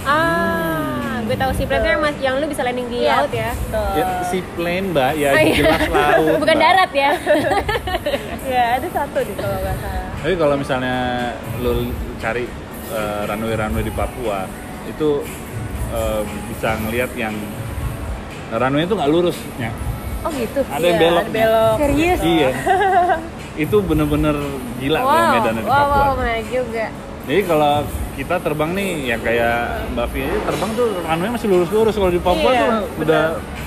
[0.03, 3.15] Ah, gue tahu sih plate yang mas yang lu bisa landing di Iya.
[3.17, 3.51] laut ya.
[3.65, 3.87] Tuh.
[3.95, 5.55] ya si plane mbak ya Oh, iya.
[5.55, 6.63] jelas laut Bukan Mbak.
[6.65, 7.11] darat ya.
[8.51, 10.95] ya ada satu deh kalau nggak salah Tapi kalau misalnya
[11.57, 11.87] lu
[12.17, 12.43] cari
[12.93, 14.45] eh, runway-runway di Papua
[14.85, 15.25] itu
[15.89, 17.33] eh, bisa ngelihat yang
[18.53, 19.71] runway itu nggak lurus ya.
[20.23, 20.59] Oh gitu.
[20.71, 21.23] Ada yang Iya, belok.
[21.23, 21.77] ada belok.
[21.81, 22.19] Serius?
[22.23, 22.49] Iya.
[23.67, 24.35] itu bener-bener
[24.79, 25.05] gila wow.
[25.05, 25.93] kalau medan di wow, Papua.
[25.93, 26.85] wow, menarik juga.
[27.23, 27.73] Jadi kalau
[28.13, 29.57] kita terbang nih ya kayak
[29.95, 32.71] Mbak Vi aja terbang tuh runway masih lurus-lurus kalau di Papua Iya, tuh
[33.01, 33.23] udah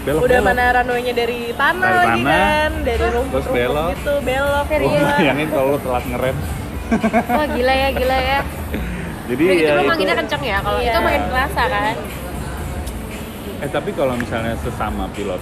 [0.06, 3.88] belok Udah mana runway-nya dari tanah Dari lagi tanah, kan, dari terus rumput-rumput belok.
[3.90, 4.64] gitu, belok.
[4.66, 4.92] Serius?
[4.92, 5.14] iya.
[5.18, 6.36] bayangin kalau telat ngerem.
[7.26, 8.40] Wah gila ya, gila ya.
[9.26, 10.92] Jadi gitu ya itu, manginnya kenceng ya, kalau Iya.
[10.92, 11.94] itu makin kerasa kan.
[13.56, 15.40] eh tapi kalau misalnya sesama pilot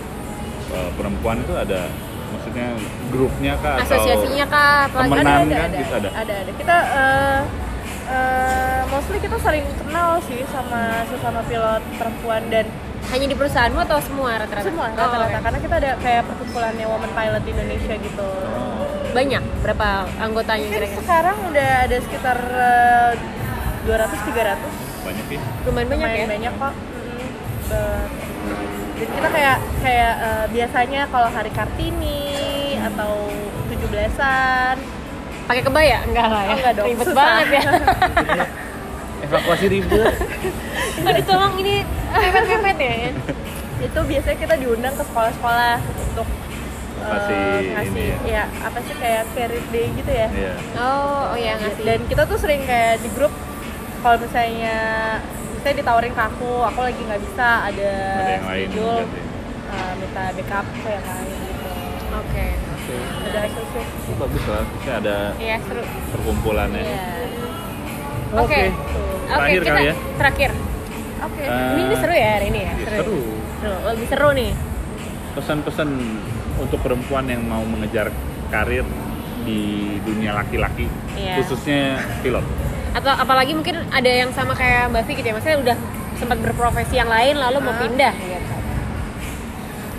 [0.71, 1.91] eh, perempuan itu ada
[2.31, 2.79] maksudnya
[3.11, 4.87] grupnya kah atau Asosiasinya kah?
[4.89, 6.09] Temenan ada, kan ada, ada.
[6.15, 6.53] ada, ada.
[6.55, 7.41] Kita eh,
[8.09, 12.67] eh, mostly kita saling kenal sih sama sesama pilot perempuan dan
[13.05, 14.65] hanya di perusahaanmu atau semua rata-rata?
[14.65, 15.45] semua Oh, rata-rata oke.
[15.45, 18.29] karena kita ada kayak perkumpulannya Women Pilot di Indonesia gitu.
[18.31, 19.13] Oh.
[19.13, 20.99] Banyak, berapa anggotanya kira-kira?
[21.03, 22.39] sekarang udah ada sekitar
[23.85, 26.09] eh, 200-300 banyak ya Lumayan banyak ya?
[26.09, 26.75] lumayan banyak kok.
[27.65, 28.09] Be-
[28.95, 32.23] jadi kita kayak kayak eh, biasanya kalau hari kartini
[32.81, 33.29] atau
[33.69, 34.77] 17-an
[35.45, 36.01] Pakai kebaya?
[36.03, 36.49] Enggak lah ya.
[36.49, 37.17] Oh, enggak dong, Ribet susah.
[37.19, 37.63] banget ya.
[39.25, 40.15] evakuasi ribet
[41.01, 41.75] Nggak ditolong ini
[42.07, 42.93] mepet-mepet ya.
[43.83, 46.29] itu biasanya kita diundang ke sekolah-sekolah untuk
[46.97, 50.53] eh, Kasih ngasih ini ya apa sih kayak career day gitu ya Iya.
[50.79, 51.83] Oh, oh ya ngasih.
[51.83, 53.33] dan kita tuh sering kayak di grup
[54.05, 54.77] kalau misalnya
[55.51, 59.21] misalnya ditawarin ke aku aku lagi nggak bisa ada, ada yang lain schedule berarti.
[59.67, 61.71] eh, minta backup ke yang lain gitu
[62.15, 62.47] Oke.
[63.25, 65.83] ada asosiasi itu bagus lah bisa ada Iya, seru.
[66.13, 67.03] perkumpulannya Iya.
[68.35, 68.63] Oke.
[68.69, 69.03] Tuh.
[69.25, 69.95] Oke, Terakhir kita kali ya?
[70.15, 70.51] terakhir.
[71.19, 72.73] oke Eh, Ini, ini seru ya hari ini ya?
[72.75, 73.19] iya, seru.
[73.57, 73.77] Seru.
[73.89, 74.53] Lebih seru nih.
[75.35, 75.89] pesan-pesan
[76.57, 78.07] untuk perempuan yang mau mengejar
[78.47, 78.87] karir
[79.43, 79.61] di
[80.01, 80.87] dunia laki-laki
[81.17, 81.35] Iya.
[81.37, 81.81] khususnya
[82.23, 82.47] pilot
[82.95, 85.77] Atau apalagi mungkin ada yang sama kayak Mbak Vi gitu ya, maksudnya udah
[86.15, 87.81] sempat berprofesi yang lain lalu mau Hah?
[87.81, 88.55] pindah gitu.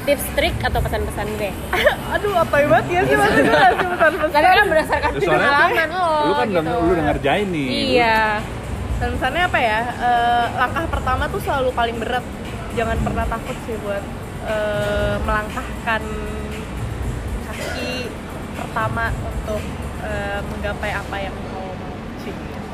[0.05, 1.49] Tips trik atau pesan-pesan gue?
[2.13, 6.09] aduh apa banget ya sih maksudnya ngasih pesan-pesan Tapi kan berdasarkan Ya, soalnya pengalaman lo
[6.21, 6.59] lu kan gitu.
[6.61, 8.17] udah, lu udah ngerjain nih Iya.
[8.95, 12.23] pesannya apa ya Eh, langkah pertama tuh selalu paling berat
[12.71, 14.03] jangan pernah takut sih buat
[14.45, 16.01] eh, melangkahkan
[17.45, 17.91] kaki
[18.55, 19.61] pertama untuk
[19.99, 21.35] eh, menggapai apa yang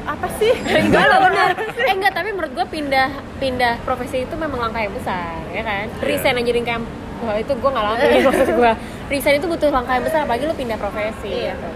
[0.02, 0.54] apa sih?
[0.58, 1.50] Enggak lah benar
[1.90, 5.86] eh enggak tapi menurut gue pindah pindah profesi itu memang langkah yang besar ya kan?
[5.88, 6.04] Iya.
[6.04, 6.82] resign aja jadi kayak
[7.22, 8.72] wah itu gue nggak langkah maksud gue
[9.08, 11.54] resign itu butuh langkah yang besar apalagi lu pindah profesi Iya.
[11.54, 11.70] gitu.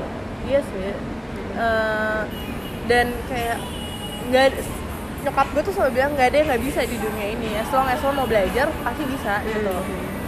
[0.46, 0.90] iya sih.
[1.56, 2.22] Eh,
[2.86, 3.58] dan kayak
[4.26, 4.48] nggak
[5.22, 7.48] nyokap gue tuh selalu bilang nggak ada yang nggak bisa di dunia ini.
[7.56, 9.74] Ya long as lo mau belajar pasti bisa gitu.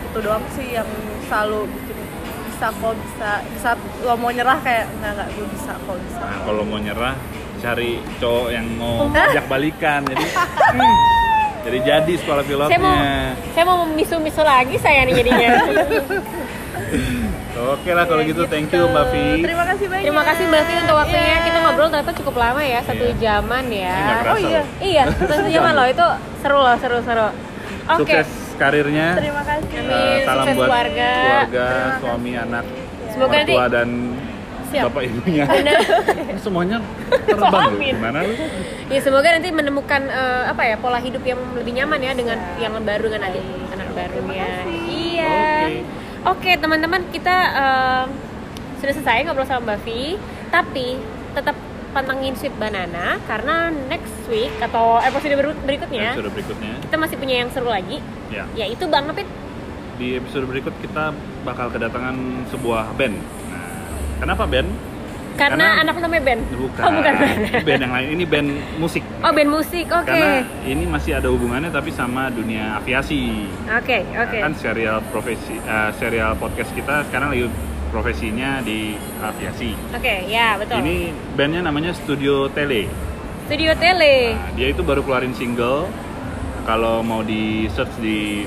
[0.08, 0.88] Itu doang sih yang
[1.26, 1.98] selalu bikin
[2.48, 6.22] bisa kok bisa di saat lo mau nyerah kayak nggak nggak gue bisa kok bisa.
[6.22, 7.14] Nah kalau mau nyerah
[7.60, 10.26] cari cowok yang mau ajak balikan jadi
[10.72, 10.96] hmm,
[11.62, 12.96] jadi jadi sekolah pilotnya saya mau
[13.52, 15.50] saya mau misu-misu lagi saya nih jadinya
[17.68, 20.62] oke lah kalau Ya gitu thank you mbak Vi terima kasih banyak terima kasih Mbak
[20.62, 21.38] Vi untuk waktunya Iya.
[21.42, 23.16] kita ngobrol ternyata cukup lama ya satu Iya.
[23.18, 24.62] jaman ya Oh, iya.
[24.62, 24.66] loh.
[24.80, 26.06] iya satu jaman loh itu
[26.40, 27.28] seru loh seru seru
[27.90, 30.20] oke sukses karirnya terima kasih Amin.
[30.24, 31.12] salam Sukses buat keluarga.
[31.18, 31.68] keluarga
[32.00, 32.64] suami anak
[33.10, 33.90] Semoga nanti- mertua dan
[34.68, 34.84] Siap.
[34.90, 35.80] bapak ibunya Benar.
[36.44, 36.78] semuanya
[37.24, 37.96] terbang loh Amin.
[37.96, 38.34] gimana lu
[38.88, 42.72] Ya semoga nanti menemukan eh, apa ya pola hidup yang lebih nyaman ya dengan yang
[42.80, 44.48] baru dengan adik anak barunya.
[44.80, 45.44] Iya.
[46.24, 48.04] Oke teman-teman kita eh,
[48.80, 50.16] sudah selesai ngobrol sama Mbak Vi,
[50.48, 50.96] tapi
[51.34, 51.56] tetap
[51.92, 57.36] pantengin Sweet Banana karena next week atau episode ber- berikutnya episode berikutnya kita masih punya
[57.42, 57.98] yang seru lagi,
[58.30, 59.26] ya yaitu Bang Ngepit.
[59.98, 61.10] di episode berikut kita
[61.42, 62.14] bakal kedatangan
[62.48, 63.18] sebuah band
[64.18, 64.70] kenapa band
[65.38, 66.40] Karena, Karena- anak namanya Ben.
[66.50, 67.40] bukan, Oh bukan Ben.
[67.62, 70.02] band yang lain ini band musik Oh band musik, oke.
[70.04, 74.38] karena ini masih ada hubungannya tapi sama dunia aviasi Oke, Nah, oke.
[74.40, 77.46] kan serial profesi eh, serial podcast kita sekarang lagi
[77.88, 80.82] profesinya di aviasi Oke, ya betul.
[80.82, 80.98] ini
[81.34, 82.90] bandnya namanya Studio Tele
[83.46, 84.34] Studio Tele.
[84.34, 85.88] Nah, dia itu baru keluarin single.
[86.66, 88.44] Kalau mau di search di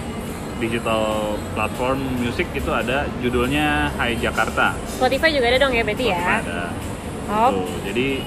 [0.60, 1.02] digital
[1.50, 4.76] platform musik itu ada judulnya Hai Jakarta.
[4.86, 6.20] Spotify juga ada dong ya berarti ya.
[6.38, 6.62] Ada.
[7.26, 8.20] Oh, Tuh, jadi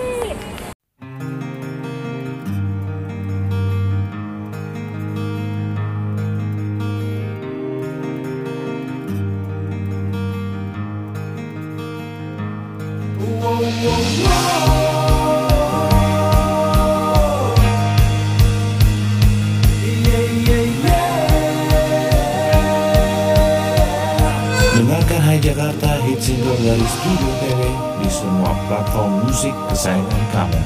[25.45, 27.61] Jakarta hit single dari Studio TV
[28.01, 30.61] di semua platform musik kesayangan kamu.